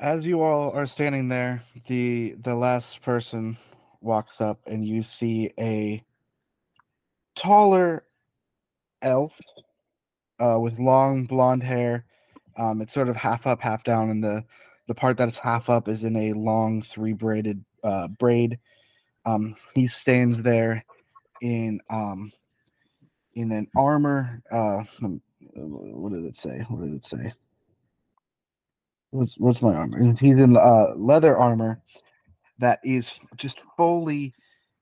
As 0.00 0.26
you 0.26 0.42
all 0.42 0.70
are 0.72 0.86
standing 0.86 1.28
there, 1.28 1.62
the 1.86 2.34
the 2.42 2.54
last 2.54 3.00
person 3.02 3.56
walks 4.00 4.40
up 4.40 4.60
and 4.66 4.84
you 4.84 5.02
see 5.02 5.50
a 5.58 6.02
taller 7.36 8.04
elf 9.02 9.32
uh, 10.40 10.58
with 10.60 10.78
long 10.78 11.24
blonde 11.24 11.62
hair. 11.62 12.04
Um, 12.56 12.82
it's 12.82 12.92
sort 12.92 13.08
of 13.08 13.16
half 13.16 13.46
up, 13.46 13.60
half 13.60 13.84
down, 13.84 14.10
and 14.10 14.22
the 14.22 14.44
the 14.88 14.94
part 14.94 15.16
that 15.16 15.28
is 15.28 15.38
half 15.38 15.70
up 15.70 15.88
is 15.88 16.02
in 16.02 16.16
a 16.16 16.32
long 16.32 16.82
three 16.82 17.12
braided 17.12 17.64
uh, 17.84 18.08
braid. 18.08 18.58
Um, 19.24 19.54
he 19.74 19.86
stands 19.86 20.42
there 20.42 20.84
in 21.40 21.80
um, 21.88 22.32
in 23.34 23.52
an 23.52 23.68
armor. 23.76 24.42
Uh, 24.50 24.82
hmm, 24.98 25.16
what 25.54 26.12
did 26.12 26.24
it 26.24 26.36
say? 26.36 26.64
What 26.68 26.84
did 26.84 26.94
it 26.94 27.04
say? 27.04 27.32
What's 29.14 29.38
what's 29.38 29.62
my 29.62 29.72
armor? 29.72 30.02
He's 30.14 30.40
in 30.40 30.56
uh, 30.56 30.88
leather 30.96 31.36
armor 31.36 31.80
that 32.58 32.80
is 32.82 33.12
just 33.36 33.60
fully 33.76 34.34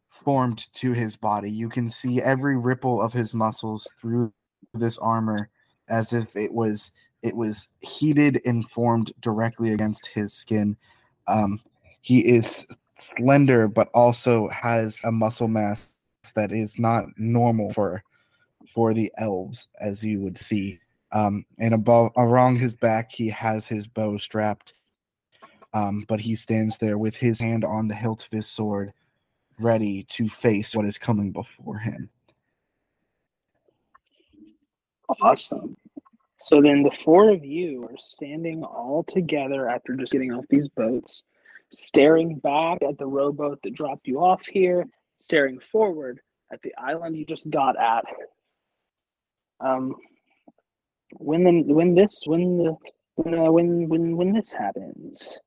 formed 0.08 0.72
to 0.72 0.92
his 0.92 1.16
body. 1.16 1.50
You 1.50 1.68
can 1.68 1.90
see 1.90 2.22
every 2.22 2.56
ripple 2.56 3.02
of 3.02 3.12
his 3.12 3.34
muscles 3.34 3.86
through 4.00 4.32
this 4.72 4.96
armor 4.96 5.50
as 5.90 6.14
if 6.14 6.34
it 6.34 6.50
was 6.50 6.92
it 7.20 7.36
was 7.36 7.68
heated 7.80 8.40
and 8.46 8.68
formed 8.70 9.12
directly 9.20 9.74
against 9.74 10.06
his 10.06 10.32
skin. 10.32 10.78
Um, 11.26 11.60
he 12.00 12.20
is 12.20 12.66
slender, 12.98 13.68
but 13.68 13.90
also 13.92 14.48
has 14.48 14.98
a 15.04 15.12
muscle 15.12 15.46
mass 15.46 15.92
that 16.34 16.52
is 16.52 16.78
not 16.78 17.04
normal 17.18 17.70
for 17.74 18.02
for 18.66 18.94
the 18.94 19.12
elves, 19.18 19.68
as 19.78 20.02
you 20.02 20.20
would 20.20 20.38
see. 20.38 20.78
Um, 21.12 21.44
and 21.58 21.74
above 21.74 22.12
around 22.16 22.56
his 22.56 22.74
back, 22.74 23.12
he 23.12 23.28
has 23.28 23.68
his 23.68 23.86
bow 23.86 24.16
strapped. 24.18 24.74
Um, 25.74 26.04
but 26.08 26.20
he 26.20 26.34
stands 26.34 26.78
there 26.78 26.98
with 26.98 27.16
his 27.16 27.40
hand 27.40 27.64
on 27.64 27.88
the 27.88 27.94
hilt 27.94 28.26
of 28.26 28.30
his 28.30 28.46
sword, 28.46 28.92
ready 29.58 30.04
to 30.10 30.28
face 30.28 30.74
what 30.74 30.84
is 30.84 30.98
coming 30.98 31.32
before 31.32 31.78
him. 31.78 32.10
Awesome. 35.20 35.76
So 36.38 36.60
then 36.60 36.82
the 36.82 36.90
four 36.90 37.30
of 37.30 37.44
you 37.44 37.84
are 37.84 37.96
standing 37.98 38.64
all 38.64 39.04
together 39.04 39.68
after 39.68 39.94
just 39.94 40.12
getting 40.12 40.32
off 40.32 40.44
these 40.50 40.68
boats, 40.68 41.24
staring 41.70 42.38
back 42.38 42.82
at 42.82 42.98
the 42.98 43.06
rowboat 43.06 43.60
that 43.62 43.74
dropped 43.74 44.08
you 44.08 44.18
off 44.18 44.44
here, 44.46 44.86
staring 45.20 45.60
forward 45.60 46.20
at 46.52 46.60
the 46.62 46.74
island 46.76 47.16
you 47.16 47.24
just 47.24 47.48
got 47.50 47.78
at. 47.78 48.04
Um, 49.60 49.94
when 51.18 51.44
the 51.44 51.72
when 51.72 51.94
this 51.94 52.22
when 52.26 52.58
the 52.58 52.76
when 53.16 53.34
uh, 53.38 53.50
when 53.50 53.88
when 53.88 54.16
when 54.16 54.32
this 54.32 54.52
happens. 54.52 55.38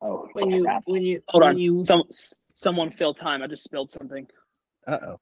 Oh, 0.00 0.28
When 0.34 0.50
you 0.50 0.64
crap. 0.64 0.82
when 0.86 1.02
you 1.02 1.22
hold 1.28 1.42
when 1.42 1.50
on, 1.50 1.58
you 1.58 1.82
some 1.82 2.02
someone 2.54 2.90
fill 2.90 3.14
time. 3.14 3.42
I 3.42 3.46
just 3.46 3.64
spilled 3.64 3.90
something. 3.90 4.26
Uh 4.86 4.98
oh. 5.06 5.20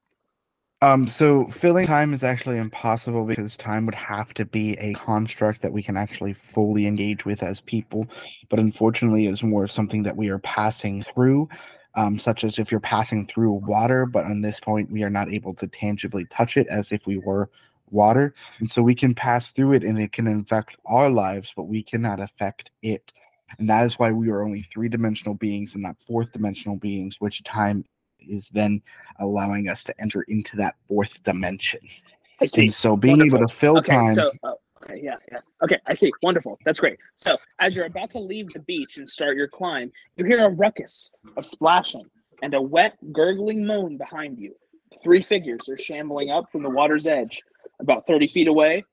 Um, 0.83 1.07
so 1.07 1.47
filling 1.47 1.87
time 1.87 2.13
is 2.13 2.25
actually 2.25 2.59
impossible 2.59 3.25
because 3.25 3.57
time 3.57 3.87
would 3.87 3.95
have 3.95 4.35
to 4.35 4.45
be 4.45 4.73
a 4.81 4.95
construct 4.95 5.63
that 5.63 5.73
we 5.73 5.81
can 5.81 5.97
actually 5.97 6.33
fully 6.33 6.87
engage 6.87 7.25
with 7.25 7.45
as 7.45 7.61
people. 7.61 8.09
But 8.51 8.59
unfortunately, 8.59 9.29
it's 9.29 9.45
more 9.45 9.63
of 9.63 9.71
something 9.71 10.03
that 10.03 10.17
we 10.17 10.29
are 10.29 10.41
passing 10.41 11.01
through, 11.01 11.49
um, 11.95 12.19
such 12.19 12.43
as 12.43 12.59
if 12.59 12.73
you're 12.73 12.81
passing 12.81 13.29
through 13.29 13.53
water. 13.53 14.07
But 14.07 14.25
on 14.25 14.41
this 14.41 14.59
point, 14.59 14.91
we 14.91 15.05
are 15.05 15.11
not 15.11 15.33
able 15.33 15.55
to 15.55 15.69
tangibly 15.69 16.25
touch 16.25 16.57
it 16.57 16.67
as 16.67 16.91
if 16.91 17.07
we 17.07 17.19
were 17.19 17.49
water, 17.93 18.35
and 18.59 18.71
so 18.71 18.83
we 18.83 18.95
can 18.95 19.15
pass 19.15 19.53
through 19.53 19.75
it, 19.75 19.85
and 19.85 19.99
it 19.99 20.13
can 20.13 20.27
infect 20.27 20.77
our 20.87 21.11
lives, 21.11 21.53
but 21.57 21.65
we 21.65 21.83
cannot 21.83 22.21
affect 22.21 22.71
it. 22.83 23.13
And 23.59 23.69
that 23.69 23.85
is 23.85 23.99
why 23.99 24.11
we 24.13 24.31
are 24.31 24.43
only 24.43 24.63
three 24.63 24.89
dimensional 24.89 25.35
beings 25.35 25.75
and 25.75 25.83
not 25.83 25.97
fourth 26.01 26.33
dimensional 26.33 26.77
beings, 26.77 27.21
which 27.21 27.43
time 27.45 27.85
is 28.19 28.49
then 28.51 28.81
allowing 29.21 29.69
us 29.69 29.85
to 29.85 30.01
enter 30.01 30.23
into 30.23 30.57
that 30.57 30.77
fourth 30.89 31.23
dimension. 31.23 31.81
I 32.41 32.47
see. 32.47 32.63
And 32.63 32.73
so 32.73 32.97
being 32.97 33.19
Wonderful. 33.19 33.39
able 33.39 33.49
to 33.49 33.55
fill 33.55 33.79
okay, 33.79 33.93
time. 33.93 34.15
so 34.15 34.33
oh, 34.45 34.55
okay, 34.83 35.01
yeah, 35.03 35.17
yeah. 35.31 35.39
Okay, 35.63 35.79
I 35.87 35.95
see. 35.95 36.11
Wonderful. 36.23 36.59
That's 36.65 36.81
great. 36.81 36.99
So 37.15 37.37
as 37.61 37.77
you're 37.77 37.87
about 37.87 38.11
to 38.11 38.19
leave 38.19 38.49
the 38.53 38.61
beach 38.61 38.97
and 38.97 39.09
start 39.09 39.37
your 39.37 39.49
climb, 39.49 39.93
you 40.17 40.25
hear 40.25 40.45
a 40.47 40.51
ruckus 40.51 41.13
of 41.37 41.47
splashing 41.47 42.07
and 42.43 42.55
a 42.55 42.61
wet, 42.61 42.97
gurgling 43.13 43.65
moan 43.65 43.97
behind 43.97 44.39
you. 44.39 44.55
Three 45.03 45.23
figures 45.23 45.69
are 45.69 45.79
shambling 45.79 46.31
up 46.31 46.51
from 46.51 46.63
the 46.63 46.71
water's 46.71 47.07
edge, 47.07 47.43
about 47.83 48.07
30 48.07 48.29
feet 48.29 48.49
away. 48.49 48.85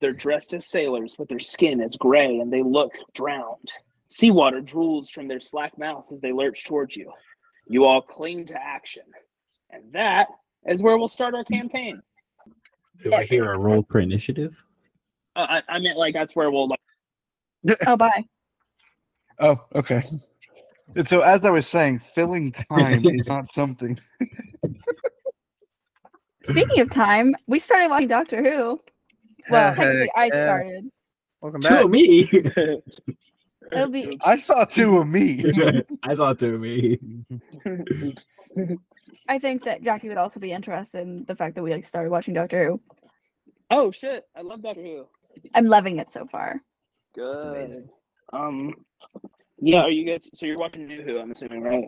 They're 0.00 0.12
dressed 0.12 0.54
as 0.54 0.66
sailors, 0.66 1.14
but 1.16 1.28
their 1.28 1.40
skin 1.40 1.80
is 1.80 1.96
gray 1.96 2.38
and 2.38 2.52
they 2.52 2.62
look 2.62 2.92
drowned. 3.14 3.72
Seawater 4.08 4.62
drools 4.62 5.10
from 5.10 5.28
their 5.28 5.40
slack 5.40 5.78
mouths 5.78 6.12
as 6.12 6.20
they 6.20 6.32
lurch 6.32 6.64
towards 6.64 6.96
you. 6.96 7.12
You 7.68 7.84
all 7.84 8.00
cling 8.00 8.46
to 8.46 8.62
action. 8.62 9.02
And 9.70 9.92
that 9.92 10.28
is 10.66 10.82
where 10.82 10.96
we'll 10.96 11.08
start 11.08 11.34
our 11.34 11.44
campaign. 11.44 12.00
Do 13.02 13.12
I 13.12 13.24
hear 13.24 13.52
a 13.52 13.58
roll 13.58 13.86
for 13.90 13.98
initiative? 13.98 14.54
Uh, 15.36 15.60
I, 15.68 15.76
I 15.76 15.78
meant 15.78 15.98
like 15.98 16.14
that's 16.14 16.34
where 16.34 16.50
we'll 16.50 16.68
like, 16.68 16.80
Oh, 17.86 17.96
bye. 17.96 18.24
Oh, 19.40 19.56
okay. 19.74 20.00
And 20.96 21.06
so, 21.06 21.20
as 21.20 21.44
I 21.44 21.50
was 21.50 21.66
saying, 21.66 22.00
filling 22.14 22.52
time 22.72 23.04
is 23.06 23.28
not 23.28 23.52
something. 23.52 23.98
Speaking 26.44 26.80
of 26.80 26.90
time, 26.90 27.34
we 27.46 27.58
started 27.58 27.88
watching 27.88 28.08
Doctor 28.08 28.42
Who. 28.42 28.80
Well, 29.50 29.74
technically, 29.74 30.10
I 30.16 30.26
yeah. 30.26 30.44
started. 30.44 30.90
Welcome 31.40 31.60
Two 31.62 31.68
back. 31.68 31.84
of 31.84 31.90
me. 31.90 32.30
It'll 33.72 33.88
be 33.90 34.18
I 34.22 34.38
saw 34.38 34.64
two 34.64 34.96
of 34.98 35.06
me. 35.08 35.44
I 36.02 36.14
saw 36.14 36.32
two 36.32 36.54
of 36.54 36.60
me. 36.60 36.98
I 39.28 39.38
think 39.38 39.64
that 39.64 39.82
Jaqi 39.82 40.08
would 40.08 40.16
also 40.16 40.40
be 40.40 40.52
interested 40.52 41.02
in 41.02 41.24
the 41.26 41.34
fact 41.36 41.54
that 41.54 41.62
we 41.62 41.72
like 41.72 41.84
started 41.84 42.10
watching 42.10 42.32
Doctor 42.34 42.66
Who. 42.66 42.80
Oh 43.70 43.90
shit! 43.90 44.24
I 44.36 44.40
love 44.40 44.62
Doctor 44.62 44.82
Who. 44.82 45.06
I'm 45.54 45.66
loving 45.66 45.98
it 45.98 46.10
so 46.10 46.26
far. 46.26 46.62
Good. 47.14 47.46
amazing. 47.46 47.88
Um, 48.32 48.72
yeah. 49.60 49.80
Are 49.82 49.90
you 49.90 50.06
guys? 50.06 50.26
So 50.34 50.46
you're 50.46 50.56
watching 50.56 50.86
New 50.86 51.02
Who? 51.02 51.18
I'm 51.18 51.30
assuming, 51.30 51.62
right? 51.62 51.84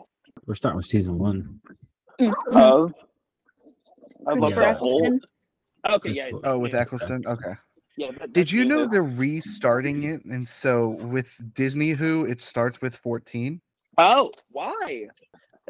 We're 0.46 0.54
starting 0.56 0.76
with 0.76 0.86
season 0.86 1.18
one. 1.18 1.60
Mhm. 2.20 2.32
Of. 2.52 2.92
Of 4.26 4.38
like 4.38 4.54
Christopher 4.54 4.60
the 4.60 4.74
whole. 4.74 5.04
Eccleston. 5.04 5.20
Okay. 5.90 6.10
Yeah. 6.10 6.26
Oh, 6.44 6.58
with 6.58 6.72
yeah, 6.72 6.80
Eccleston. 6.80 7.22
Okay. 7.26 7.54
Yeah. 7.96 8.10
that- 8.18 8.32
Did 8.32 8.50
you 8.50 8.64
know 8.64 8.86
they're 8.86 9.02
restarting 9.02 10.04
it? 10.04 10.24
And 10.24 10.48
so 10.48 10.88
with 10.88 11.34
Disney 11.54 11.90
Who, 11.90 12.24
it 12.26 12.40
starts 12.40 12.80
with 12.80 12.94
14 12.96 13.60
Oh, 13.98 14.30
why? 14.50 15.08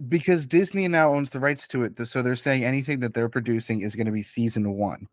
because 0.08 0.46
Disney 0.46 0.88
now 0.88 1.12
owns 1.12 1.30
the 1.30 1.40
rights 1.40 1.68
to 1.68 1.84
it. 1.84 2.08
So 2.08 2.22
they're 2.22 2.36
saying 2.36 2.64
anything 2.64 3.00
that 3.00 3.12
they're 3.12 3.28
producing 3.28 3.82
is 3.82 3.94
going 3.94 4.06
to 4.06 4.12
be 4.12 4.22
season 4.22 4.72
one. 4.72 5.06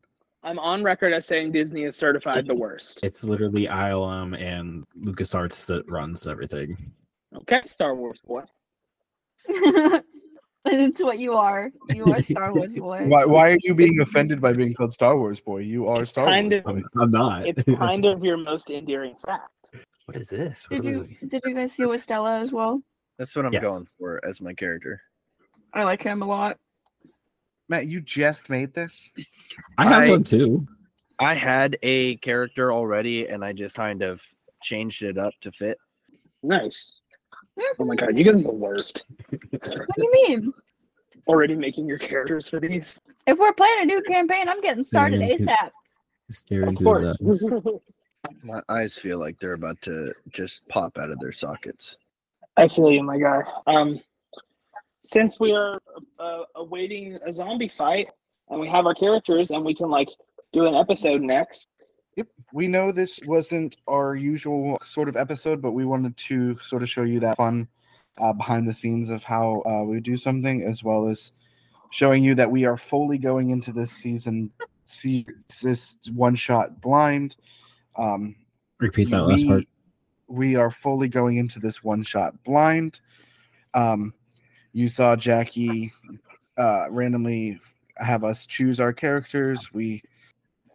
I'm 0.43 0.60
on 0.60 0.82
record 0.84 1.12
as 1.13 1.26
saying 1.26 1.52
Disney 1.52 1.84
is 1.84 1.95
certified 1.95 2.47
the 2.47 2.56
worst. 2.56 3.00
It's 3.04 3.23
literally 3.23 3.65
ILM 3.67 4.39
and 4.39 4.86
LucasArts 5.02 5.65
that 5.65 5.89
runs 5.89 6.26
everything. 6.26 6.78
Okay, 7.36 7.62
Star 7.65 7.95
Wars 7.95 8.21
boy. 8.26 8.43
it's 10.71 11.01
what 11.01 11.19
you 11.19 11.34
are. 11.34 11.71
You 11.89 12.06
are 12.13 12.21
Star 12.21 12.53
Wars 12.53 12.75
boy. 12.77 13.06
Why, 13.08 13.25
why 13.25 13.51
are 13.51 13.58
you 13.62 13.73
being 13.73 13.99
offended 14.01 14.41
by 14.41 14.53
being 14.53 14.73
called 14.73 14.91
Star 14.93 15.17
Wars 15.17 15.39
boy? 15.39 15.60
You 15.60 15.88
are 15.88 16.06
Star 16.06 16.25
kind 16.25 16.51
Wars 16.51 16.58
of- 16.60 16.63
boy. 16.65 16.71
I'm, 16.95 17.01
I'm 17.01 17.12
not. 17.12 17.47
It's 17.47 17.63
kind 17.63 18.06
of 18.06 18.23
your 18.23 18.38
most 18.38 18.69
endearing 18.69 19.15
fact. 19.25 19.49
what 20.06 20.17
is 20.17 20.30
this? 20.30 20.65
What 20.69 20.82
Did 20.82 20.91
you 20.91 21.08
we- 21.21 21.27
did 21.27 21.41
you 21.45 21.53
guys 21.56 21.73
see 21.73 21.86
with 21.86 22.01
Stella 22.01 22.39
as 22.39 22.51
well? 22.51 22.82
That's 23.17 23.36
what 23.36 23.45
I'm 23.45 23.53
Yes. 23.53 23.63
going 23.63 23.86
for 23.97 24.23
as 24.25 24.41
my 24.41 24.53
character. 24.53 25.01
I 25.73 25.84
like 25.84 26.03
him 26.03 26.21
a 26.21 26.25
lot. 26.25 26.58
Matt, 27.69 27.88
you 27.88 27.99
just 27.99 28.49
made 28.49 28.73
this? 28.73 29.12
I 29.77 29.86
have 29.86 30.03
I- 30.03 30.10
one 30.12 30.23
too. 30.23 30.67
I 31.19 31.34
had 31.34 31.77
a 31.82 32.15
character 32.17 32.71
already, 32.71 33.27
and 33.27 33.43
I 33.43 33.51
just 33.51 33.75
kind 33.75 34.03
of 34.03 34.21
changed 34.62 35.01
it 35.01 35.17
up 35.17 35.34
to 35.41 35.51
fit. 35.51 35.80
Nice. 36.43 37.01
Oh 37.80 37.86
my 37.86 37.96
god, 37.96 38.17
you 38.17 38.24
guys 38.24 38.36
are 38.36 38.43
the 38.43 38.52
worst. 38.52 39.04
What 39.30 39.41
do 39.62 40.04
you 40.04 40.12
mean? 40.12 40.54
Already 41.28 41.56
making 41.56 41.88
your 41.88 41.98
characters 41.98 42.48
for 42.48 42.60
these. 42.60 43.00
If 43.26 43.38
we're 43.38 43.54
playing 43.54 43.82
a 43.82 43.86
new 43.86 44.02
campaign, 44.04 44.48
I'm 44.48 44.62
getting 44.62 44.84
started 44.84 45.20
Yeah. 45.22 45.36
ASAP. 45.36 45.70
Staring 46.30 46.78
Of 46.78 46.84
course. 46.84 47.17
My 48.43 48.62
eyes 48.70 48.98
feel 48.98 49.20
like 49.20 49.39
they're 49.39 49.54
about 49.54 49.82
to 49.84 50.13
just 50.34 50.67
pop 50.67 50.98
out 50.98 51.12
of 51.12 51.20
their 51.20 51.32
sockets. 51.32 51.98
I 52.58 52.67
feel 52.67 52.91
you, 52.91 53.04
my 53.04 53.17
guy. 53.17 53.41
Um, 53.67 54.02
since 55.04 55.39
we 55.39 55.54
are 55.54 55.80
uh, 56.20 56.41
awaiting 56.56 57.17
a 57.26 57.32
zombie 57.32 57.70
fight 57.70 58.08
and 58.50 58.60
we 58.60 58.67
have 58.67 58.86
our 58.86 58.96
characters 58.96 59.52
and 59.52 59.63
we 59.63 59.74
can 59.74 59.89
like 59.89 60.10
do 60.52 60.65
an 60.65 60.76
episode 60.76 61.22
next. 61.22 61.67
Yep. 62.17 62.27
We 62.51 62.67
know 62.67 62.91
this 62.91 63.19
wasn't 63.25 63.77
our 63.88 64.15
usual 64.15 64.80
sort 64.84 65.08
of 65.08 65.15
episode, 65.15 65.62
but 65.62 65.73
we 65.73 65.86
wanted 65.86 66.17
to 66.17 66.58
sort 66.63 66.82
of 66.82 66.89
show 66.89 67.03
you 67.03 67.19
that 67.19 67.38
fun 67.38 67.67
uh, 68.17 68.34
behind 68.34 68.67
the 68.67 68.73
scenes 68.73 69.10
of 69.12 69.23
how 69.23 69.62
uh, 69.67 69.84
we 69.84 69.99
do 69.99 70.17
something, 70.17 70.63
as 70.63 70.84
well 70.84 71.08
as 71.08 71.32
showing 71.91 72.23
you 72.23 72.34
that 72.36 72.49
we 72.49 72.65
are 72.65 72.75
fully 72.75 73.19
going 73.19 73.51
into 73.51 73.71
this 73.71 73.91
season, 73.91 74.51
see 74.86 75.27
this 75.62 75.95
one 76.13 76.36
shot 76.36 76.82
blind. 76.82 77.38
Um, 77.95 78.36
Repeat 78.80 79.12
that 79.12 79.21
last 79.21 79.43
we, 79.43 79.47
part. 79.47 79.63
we 80.27 80.56
are 80.56 80.71
fully 80.71 81.08
going 81.08 81.38
into 81.38 81.60
this 81.60 81.84
one 81.84 82.01
shot 82.01 82.34
blind. 82.43 82.99
Um, 83.75 84.13
you 84.73 84.88
saw 84.88 85.15
Jaqi 85.15 85.91
uh, 86.58 86.88
randomly 86.89 87.60
have 87.97 88.23
us 88.23 88.47
choose 88.47 88.80
our 88.80 88.93
characters. 88.93 89.71
We 89.71 90.01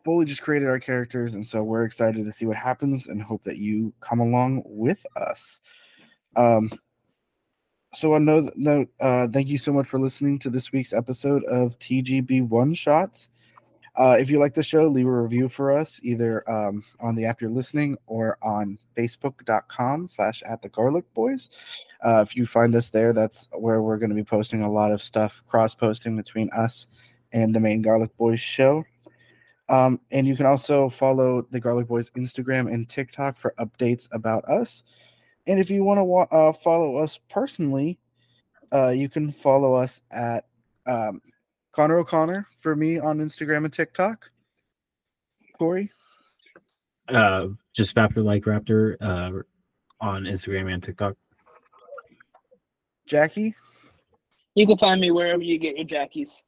fully 0.03 0.25
just 0.25 0.43
created 0.43 0.69
our 0.69 0.79
characters, 0.79 1.35
and 1.35 1.47
so 1.47 1.63
we're 1.63 1.85
excited 1.85 2.25
to 2.25 2.33
see 2.33 2.47
what 2.47 2.57
happens 2.57 3.07
and 3.07 3.23
hope 3.23 3.45
that 3.45 3.59
you 3.59 3.93
come 4.01 4.21
along 4.21 4.63
with 4.67 5.05
us. 5.17 5.61
Um, 6.37 6.71
so 7.95 8.15
on 8.15 8.25
no 8.25 8.51
note, 8.57 8.89
uh, 9.01 9.29
thank 9.29 9.49
you 9.49 9.59
so 9.59 9.73
much 9.73 9.87
for 9.87 10.01
listening 10.01 10.39
to 10.41 10.51
this 10.51 10.73
week's 10.73 10.93
episode 10.93 11.45
of 11.45 11.79
TGB 11.79 12.49
One 12.49 12.75
Shots. 12.75 13.29
Uh, 13.97 14.17
if 14.19 14.31
you 14.31 14.39
like 14.39 14.55
the 14.55 14.63
show, 14.63 14.87
leave 14.87 15.07
a 15.07 15.23
review 15.23 15.51
for 15.51 15.71
us 15.71 16.01
either 16.03 16.49
um, 16.51 16.83
on 17.01 17.15
the 17.15 17.27
app 17.27 17.43
you're 17.43 17.51
listening 17.51 17.97
or 18.07 18.39
on 18.41 18.79
facebook.com 18.97 20.09
slash 20.09 20.43
at 20.45 20.63
the 20.63 20.69
garlic 20.71 21.05
boys. 21.13 21.51
Uh, 22.03 22.25
if 22.27 22.35
you 22.35 22.47
find 22.47 22.75
us 22.75 22.89
there, 22.89 23.13
that's 23.13 23.49
where 23.53 23.83
we're 23.83 23.99
going 23.99 24.11
to 24.11 24.17
be 24.17 24.25
posting 24.25 24.63
a 24.63 24.71
lot 24.71 24.91
of 24.91 25.03
stuff, 25.03 25.43
cross 25.47 25.75
posting 25.75 26.17
between 26.17 26.49
us 26.51 26.89
and 27.33 27.55
the 27.55 27.61
main 27.61 27.83
Garlic 27.83 28.17
Boys 28.17 28.41
show. 28.41 28.85
Um, 29.73 29.99
and 30.11 30.27
you 30.27 30.37
can 30.37 30.45
also 30.45 30.91
follow 30.91 31.47
the 31.51 31.59
Garlic 31.59 31.89
Boys 31.89 32.11
Instagram 32.11 32.71
and 32.73 32.87
TikTok 32.87 33.39
for 33.39 33.55
updates 33.59 34.07
about 34.13 34.45
us. 34.45 34.85
And 35.47 35.59
if 35.59 35.71
you 35.71 35.83
want 35.83 35.97
to 35.97 36.05
wa- 36.05 36.29
uh, 36.31 36.53
follow 36.53 36.97
us 36.99 37.19
personally, 37.31 37.99
uh, 38.73 38.91
you 38.91 39.09
can 39.09 39.33
follow 39.33 39.73
us 39.73 40.03
at 40.11 40.45
um, 40.87 41.23
Connor 41.73 41.99
O'Connor 41.99 42.47
for 42.61 42.77
me 42.77 42.99
on 42.99 43.19
Instagram 43.19 43.65
and 43.65 43.73
TikTok. 43.73 44.31
Corey, 45.57 45.91
Uh, 47.09 47.49
just 47.73 47.95
Vaptvr 47.97 48.23
like 48.23 48.45
Raptor 48.45 48.97
uh, 49.01 49.41
on 50.03 50.25
Instagram 50.25 50.71
and 50.73 50.83
TikTok. 50.83 51.15
Jaqi, 53.11 53.55
You 54.55 54.67
can 54.67 54.77
find 54.77 55.01
me 55.01 55.11
wherever 55.13 55.43
you 55.43 55.57
get 55.59 55.77
your 55.77 55.87
jackies. 55.87 56.45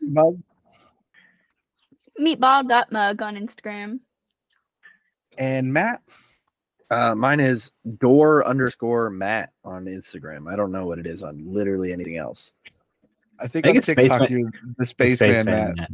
Mug, 0.00 0.40
Meatball.mug 2.20 3.22
on 3.22 3.36
Instagram. 3.36 4.00
and 5.38 5.72
Matt. 5.72 6.02
Uh, 6.90 7.14
mine 7.14 7.38
is 7.40 7.70
door 7.98 8.46
underscore 8.46 9.10
Matt 9.10 9.52
on 9.64 9.84
Instagram. 9.84 10.52
I 10.52 10.56
don't 10.56 10.72
know 10.72 10.86
what 10.86 10.98
it 10.98 11.06
is 11.06 11.22
on 11.22 11.38
literally 11.52 11.92
anything 11.92 12.16
else. 12.16 12.52
I 13.38 13.46
think, 13.46 13.64
I 13.64 13.68
think 13.68 13.78
it's 13.78 13.86
TikTok 13.86 14.06
Spaceman- 14.06 14.40
you're 14.40 14.50
the 14.76 14.86
spaceman 14.86 15.16
Spaceman 15.34 15.46
Matt. 15.46 15.76
Matt. 15.76 15.90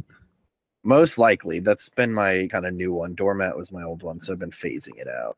Most 0.83 1.17
likely, 1.17 1.59
that's 1.59 1.89
been 1.89 2.11
my 2.13 2.47
kind 2.51 2.65
of 2.65 2.73
new 2.73 2.93
one. 2.93 3.13
Doormat 3.13 3.55
was 3.55 3.71
my 3.71 3.83
old 3.83 4.03
one, 4.03 4.19
so 4.19 4.33
I've 4.33 4.39
been 4.39 4.51
phasing 4.51 4.97
it 4.97 5.07
out. 5.07 5.37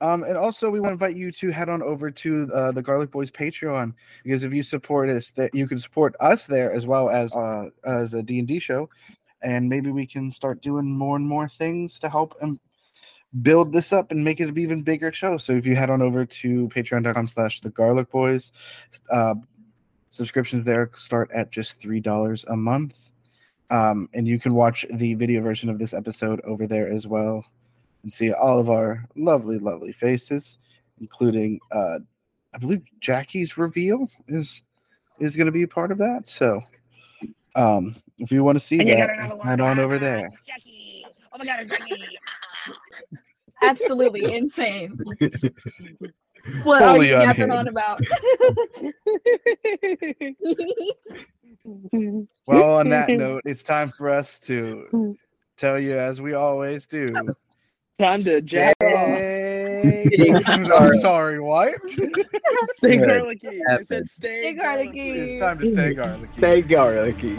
Um, 0.00 0.22
and 0.22 0.36
also, 0.36 0.70
we 0.70 0.78
want 0.78 0.90
to 0.90 0.92
invite 0.92 1.16
you 1.16 1.32
to 1.32 1.50
head 1.50 1.68
on 1.68 1.82
over 1.82 2.10
to 2.10 2.48
uh, 2.54 2.72
the 2.72 2.82
Garlic 2.82 3.10
Boys 3.10 3.30
Patreon 3.30 3.94
because 4.22 4.44
if 4.44 4.54
you 4.54 4.62
support 4.62 5.08
us, 5.08 5.30
that 5.30 5.52
you 5.54 5.66
can 5.66 5.78
support 5.78 6.14
us 6.20 6.46
there 6.46 6.72
as 6.72 6.86
well 6.86 7.10
as 7.10 7.34
uh, 7.34 7.70
as 7.84 8.14
a 8.14 8.22
D 8.22 8.38
and 8.38 8.46
D 8.46 8.60
show, 8.60 8.88
and 9.42 9.68
maybe 9.68 9.90
we 9.90 10.06
can 10.06 10.30
start 10.30 10.62
doing 10.62 10.88
more 10.88 11.16
and 11.16 11.26
more 11.26 11.48
things 11.48 11.98
to 11.98 12.08
help 12.08 12.34
and 12.40 12.60
build 13.42 13.72
this 13.72 13.92
up 13.92 14.10
and 14.10 14.24
make 14.24 14.40
it 14.40 14.48
an 14.48 14.58
even 14.58 14.82
bigger 14.82 15.12
show. 15.12 15.36
So 15.36 15.52
if 15.52 15.66
you 15.66 15.74
head 15.74 15.90
on 15.90 16.00
over 16.00 16.24
to 16.24 16.68
Patreon.com/slash 16.68 17.60
The 17.60 17.70
Garlic 17.70 18.10
Boys, 18.10 18.52
uh, 19.10 19.34
subscriptions 20.10 20.64
there 20.64 20.90
start 20.94 21.28
at 21.34 21.50
just 21.50 21.80
three 21.80 22.00
dollars 22.00 22.44
a 22.48 22.56
month, 22.56 23.10
um, 23.70 24.08
and 24.14 24.28
you 24.28 24.38
can 24.38 24.54
watch 24.54 24.86
the 24.94 25.14
video 25.14 25.42
version 25.42 25.68
of 25.68 25.80
this 25.80 25.92
episode 25.92 26.40
over 26.44 26.68
there 26.68 26.88
as 26.88 27.08
well, 27.08 27.44
and 28.02 28.12
see 28.12 28.32
all 28.32 28.58
of 28.58 28.70
our 28.70 29.04
lovely, 29.16 29.58
lovely 29.58 29.92
faces, 29.92 30.58
including 31.00 31.58
uh, 31.72 31.98
I 32.54 32.58
believe 32.58 32.82
Jaqi's 33.00 33.58
reveal 33.58 34.08
is 34.28 34.62
is 35.20 35.36
going 35.36 35.46
to 35.46 35.52
be 35.52 35.62
a 35.62 35.68
part 35.68 35.90
of 35.90 35.98
that. 35.98 36.26
So, 36.26 36.60
um, 37.54 37.96
if 38.18 38.30
you 38.30 38.44
want 38.44 38.56
to 38.56 38.60
see 38.60 38.78
that, 38.78 39.40
head 39.44 39.60
on 39.60 39.78
over 39.78 39.98
there. 39.98 40.30
Jaqi. 40.48 41.02
Oh 41.32 41.38
my 41.38 41.44
god, 41.44 41.68
Jaqi. 41.68 41.98
Absolutely 43.62 44.34
insane. 44.34 44.98
What 46.62 46.82
are 46.82 46.96
you 47.02 47.10
yapping 47.10 47.50
on 47.50 47.68
about? 47.68 48.00
Well, 52.46 52.76
on 52.76 52.88
that 52.88 53.10
note, 53.10 53.42
it's 53.44 53.62
time 53.62 53.90
for 53.90 54.08
us 54.08 54.38
to 54.40 55.16
tell 55.58 55.78
you, 55.78 55.98
as 55.98 56.20
we 56.20 56.32
always 56.32 56.86
do. 56.86 57.08
Time 57.98 58.20
to 58.22 58.40
jack 58.42 58.76
off. 58.80 58.88
I'm 60.46 60.94
sorry, 60.96 61.40
what? 61.40 61.74
Stay 62.76 62.96
garlicky. 62.96 63.60
I 63.68 63.82
said 63.82 64.08
stay, 64.08 64.40
Stay 64.40 64.52
garlicky. 64.52 65.10
It's 65.10 65.40
time 65.40 65.58
to 65.58 65.66
stay 65.66 65.94
garlicky. 65.94 66.38
Stay 66.38 66.62
garlicky. 66.62 67.36